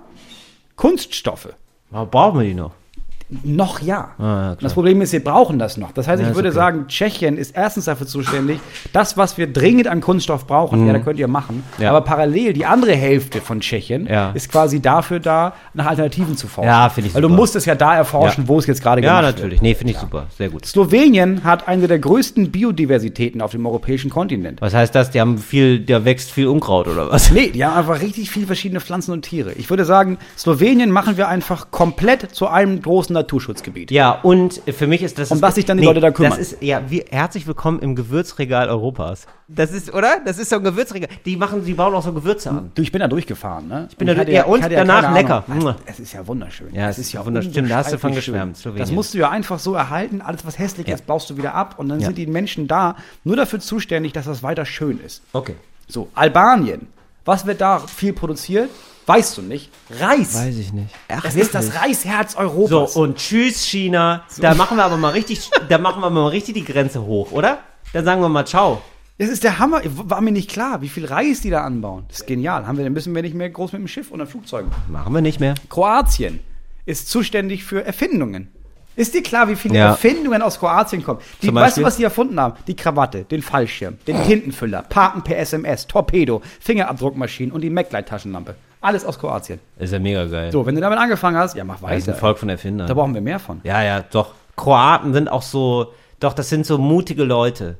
[0.74, 1.50] Kunststoffe.
[1.92, 2.72] Aber brauchen wir die noch?
[3.44, 4.10] Noch ja.
[4.18, 5.92] Ah, ja, das Problem ist, wir brauchen das noch.
[5.92, 6.54] Das heißt, Ja, ich würde okay.
[6.56, 8.60] sagen, Tschechien ist erstens dafür zuständig,
[8.92, 11.64] das, was wir dringend an Kunststoff brauchen, ja, da könnt ihr machen.
[11.78, 11.82] Mhm.
[11.82, 11.90] Ja.
[11.90, 14.30] Aber parallel, die andere Hälfte von Tschechien Ja.
[14.32, 16.68] ist quasi dafür da, nach Alternativen zu forschen.
[16.68, 17.40] Ja, finde ich Weil du super.
[17.40, 18.48] musst es ja da erforschen, Ja.
[18.48, 19.54] wo es jetzt gerade Ja, gemacht natürlich.
[19.60, 19.62] wird.
[19.62, 20.26] Nee, finde ich super.
[20.36, 20.66] Sehr gut.
[20.66, 24.60] Slowenien hat eine der größten Biodiversitäten auf dem europäischen Kontinent.
[24.60, 25.10] Was heißt das?
[25.10, 27.30] Die haben viel, da wächst viel Unkraut oder was?
[27.30, 29.52] Nee, die haben einfach richtig viele verschiedene Pflanzen und Tiere.
[29.52, 33.90] Ich würde sagen, Slowenien machen wir einfach komplett zu einem großen Naturschutzgebiet.
[33.90, 35.30] Ja, und für mich ist das.
[35.30, 36.32] Um was sich dann die Leute da kümmern.
[36.32, 39.26] Das ist, ja, wie, herzlich willkommen im Gewürzregal Europas.
[39.48, 40.20] Das ist, oder?
[40.24, 41.08] Das ist so ein Gewürzregal.
[41.24, 42.72] Die machen, die bauen auch so Gewürze an.
[42.74, 43.86] Du, ich bin da durchgefahren, ne?
[43.90, 45.44] Ich bin da durch- ja, und danach lecker.
[45.86, 46.74] Es ist ja wunderschön.
[46.74, 47.52] Ja, es ist ja wunderschön.
[47.52, 48.58] Stimmt, da hast du von geschwärmt.
[48.76, 50.20] Das musst du ja einfach so erhalten.
[50.20, 50.94] Alles, was hässlich Ja.
[50.94, 51.74] ist, baust du wieder ab.
[51.78, 52.06] Und dann Ja.
[52.06, 55.22] sind die Menschen da nur dafür zuständig, dass das weiter schön ist.
[55.32, 55.54] Okay.
[55.88, 56.88] So, Albanien.
[57.24, 58.68] Was wird da viel produziert?
[59.07, 59.70] Weißt du nicht.
[59.90, 60.34] Reis.
[60.34, 60.94] Weiß ich nicht.
[61.09, 62.96] Ach, es ist das Reisherz So, Europas.
[62.96, 64.24] und tschüss, China.
[64.40, 67.59] Da machen wir aber mal richtig, da machen wir mal richtig die Grenze hoch, oder?
[67.92, 68.80] Dann sagen wir mal ciao.
[69.18, 69.82] Das ist der Hammer.
[69.84, 72.05] War mir nicht klar, wie viel Reis die da anbauen.
[72.09, 72.66] Das ist genial.
[72.66, 74.70] Haben wir, dann müssen wir nicht mehr groß mit dem Schiff oder Flugzeugen.
[74.88, 75.55] Machen wir nicht mehr.
[75.68, 76.40] Kroatien
[76.86, 78.48] ist zuständig für Erfindungen.
[78.94, 79.86] Ist dir klar, wie viele Ja.
[79.90, 81.20] Erfindungen aus Kroatien kommen?
[81.40, 82.55] Die, weißt du, was die erfunden haben?
[82.66, 88.55] Die Krawatte, den Fallschirm, den Tintenfüller, Parken per SMS, Torpedo, Fingerabdruckmaschinen und die MacLight-Taschenlampe.
[88.82, 89.60] Alles aus Kroatien.
[89.78, 90.50] Ist ja mega geil.
[90.52, 92.16] So, wenn du damit angefangen hast, ja, mach das ist weiter.
[92.16, 92.88] ein Volk von Erfindern.
[92.88, 93.60] Da brauchen wir mehr von.
[93.64, 94.32] Ja, ja, doch.
[94.56, 97.78] Kroaten sind auch so, doch, das sind so mutige Leute.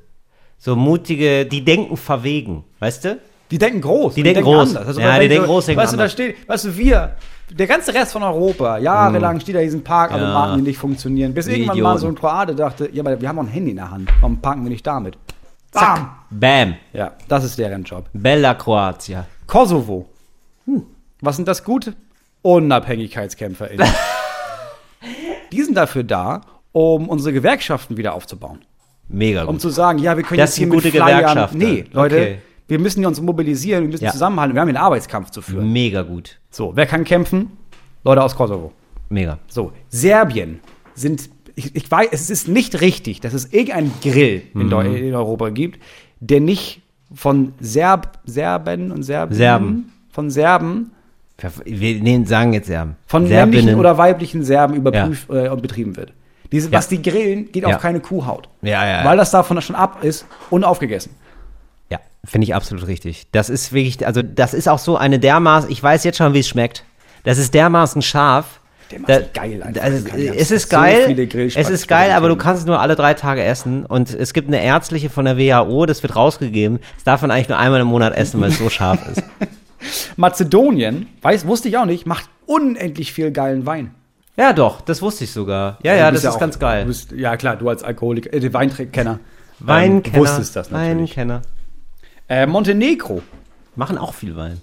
[0.59, 3.19] So mutige, die denken verwegen, weißt du?
[3.51, 4.15] Die denken groß.
[4.15, 4.69] Die denken groß.
[4.71, 4.87] anders.
[4.87, 6.13] Also, Ja, die denken groß, denken Weißt du, da anders.
[6.13, 7.17] steht, weißt du, wir,
[7.51, 10.57] der ganze Rest von Europa, jahrelang steht da diesen Parkautomaten, Ja.
[10.57, 11.35] die nicht funktionieren.
[11.35, 11.99] Bis Die irgendwann mal Idioten.
[11.99, 14.09] so ein Kroate dachte, ja, aber wir haben auch ein Handy in der Hand.
[14.21, 15.19] Warum parken wir nicht damit?
[15.73, 16.11] Bam!
[16.31, 16.75] Bam.
[16.93, 18.07] Ja, das ist deren Job.
[18.13, 19.27] Bella Kroatia.
[19.47, 20.07] Kosovo.
[21.23, 21.95] Was sind das gut?
[22.43, 23.87] UnabhängigkeitskämpferInnen.
[25.53, 26.41] die sind dafür da,
[26.73, 28.59] um unsere Gewerkschaften wieder aufzubauen.
[29.09, 29.61] Mega Um gut.
[29.61, 31.07] zu sagen, ja, wir können Das jetzt hier gute mit Flyern.
[31.21, 31.57] Gewerkschafter.
[31.57, 32.39] Nee, Leute, Okay.
[32.69, 34.11] wir müssen uns mobilisieren, wir müssen Ja.
[34.13, 34.55] zusammenhalten.
[34.55, 35.73] Wir haben einen Arbeitskampf zu führen.
[35.73, 36.39] Mega gut.
[36.51, 37.53] So, wer kann kämpfen?
[38.05, 38.73] Leute aus Kosovo.
[39.09, 39.39] Mega.
[39.49, 40.61] So, Serbien
[40.95, 44.97] sind, ich, ich weiß, es ist nicht richtig, dass es irgendeinen Grill in, Mhm.
[44.97, 45.81] in Europa gibt,
[46.21, 46.81] der nicht
[47.15, 49.93] von Serb, Serben und Serben, Serben.
[50.11, 50.93] von Serben,
[51.65, 52.89] Wir nee, sagen jetzt ja.
[53.07, 53.51] von Serbinnen.
[53.51, 56.13] männlichen oder weiblichen Serben überprüft äh, und betrieben wird.
[56.53, 56.79] Diese, Ja.
[56.79, 57.77] Was die grillen, geht Ja.
[57.77, 58.49] auf keine Kuhhaut.
[58.61, 59.05] Ja, ja, ja.
[59.05, 61.15] Weil das davon schon ab ist und aufgegessen.
[61.91, 63.27] Ja, finde ich absolut richtig.
[63.33, 66.41] Das ist wirklich, also das ist auch so eine dermaßen, ich weiß jetzt schon, wie
[66.41, 66.85] es schmeckt.
[67.25, 68.61] Das ist dermaßen scharf.
[68.91, 69.83] Dermaßen geil einfach.
[69.83, 72.95] Also, ja es ist so geil, es ist geil, aber du kannst es nur alle
[72.97, 73.87] drei Tage essen.
[73.87, 76.79] Und es gibt eine ärztliche von der WHO, das wird rausgegeben.
[76.97, 79.23] Das darf man eigentlich nur einmal im Monat essen, weil es so scharf ist.
[80.17, 83.95] Mazedonien, weiß, wusste ich auch nicht, macht unendlich viel geilen Wein.
[84.37, 85.79] Ja, doch, das wusste ich sogar.
[85.83, 86.87] Ja, ja, das bist ist auch- ganz geil.
[86.87, 89.19] bist, ja, klar, du als Alkoholiker, äh, Weinkenner.
[89.59, 90.17] Weinkenner.
[90.17, 91.17] Ähm, wusstest das natürlich.
[91.17, 91.43] Weinkenner.
[92.29, 93.23] Äh, Montenegro.
[93.77, 94.61] Machen auch viel Wein.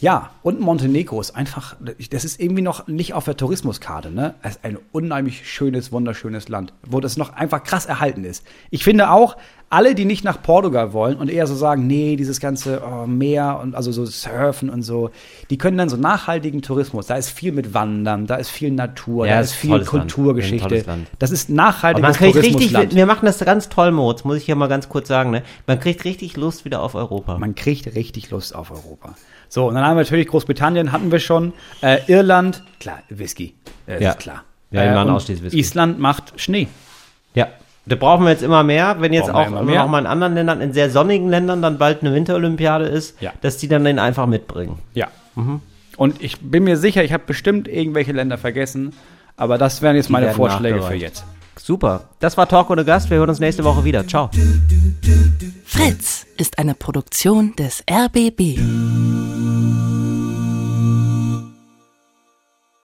[0.00, 1.76] Ja, und Montenegro ist einfach,
[2.10, 4.34] das ist irgendwie noch nicht auf der Tourismuskarte, ne?
[4.42, 8.44] Es ist ein unheimlich schönes, wunderschönes Land, wo das noch einfach krass erhalten ist.
[8.70, 9.36] Ich finde auch,
[9.70, 13.58] alle, die nicht nach Portugal wollen und eher so sagen, nee, dieses ganze oh, Meer
[13.60, 15.10] und also so Surfen und so,
[15.50, 17.06] die können dann so nachhaltigen Tourismus.
[17.06, 19.86] Da ist viel mit Wandern, da ist viel Natur, Ja, da ist viel Land.
[19.86, 20.84] Kulturgeschichte.
[20.86, 21.08] Land.
[21.18, 24.44] Das ist Und nachhaltiges man kriegt richtig, wir machen das ganz toll, Moritz, muss ich
[24.44, 25.42] hier mal ganz kurz sagen, ne?
[25.66, 27.38] Man kriegt richtig Lust wieder auf Europa.
[27.38, 29.16] Man kriegt richtig Lust auf Europa.
[29.54, 31.52] So, und dann haben wir natürlich Großbritannien, hatten wir schon.
[31.80, 33.54] Äh, Irland, klar, Whisky.
[33.86, 34.10] Äh, Ja.
[34.10, 34.42] ist klar.
[34.72, 35.58] Ja, die machen und ausschließlich Whisky.
[35.60, 36.66] Island macht Schnee.
[37.34, 37.46] Ja.
[37.86, 40.06] Da brauchen wir jetzt immer mehr, wenn jetzt Brauchen auch, immer wenn auch mal in
[40.06, 43.32] anderen Ländern, in sehr sonnigen Ländern dann bald eine Winterolympiade ist, Ja.
[43.42, 44.80] dass die dann den einfach mitbringen.
[44.92, 45.06] Ja.
[45.96, 48.92] Und ich bin mir sicher, ich habe bestimmt irgendwelche Länder vergessen,
[49.36, 51.24] aber das wären jetzt meine werden Vorschläge für jetzt.
[51.58, 52.08] Super.
[52.20, 53.10] Das war Talk ohne Gast.
[53.10, 54.06] Wir hören uns nächste Woche wieder.
[54.06, 54.30] Ciao.
[55.64, 58.58] Fritz ist eine Produktion des RBB.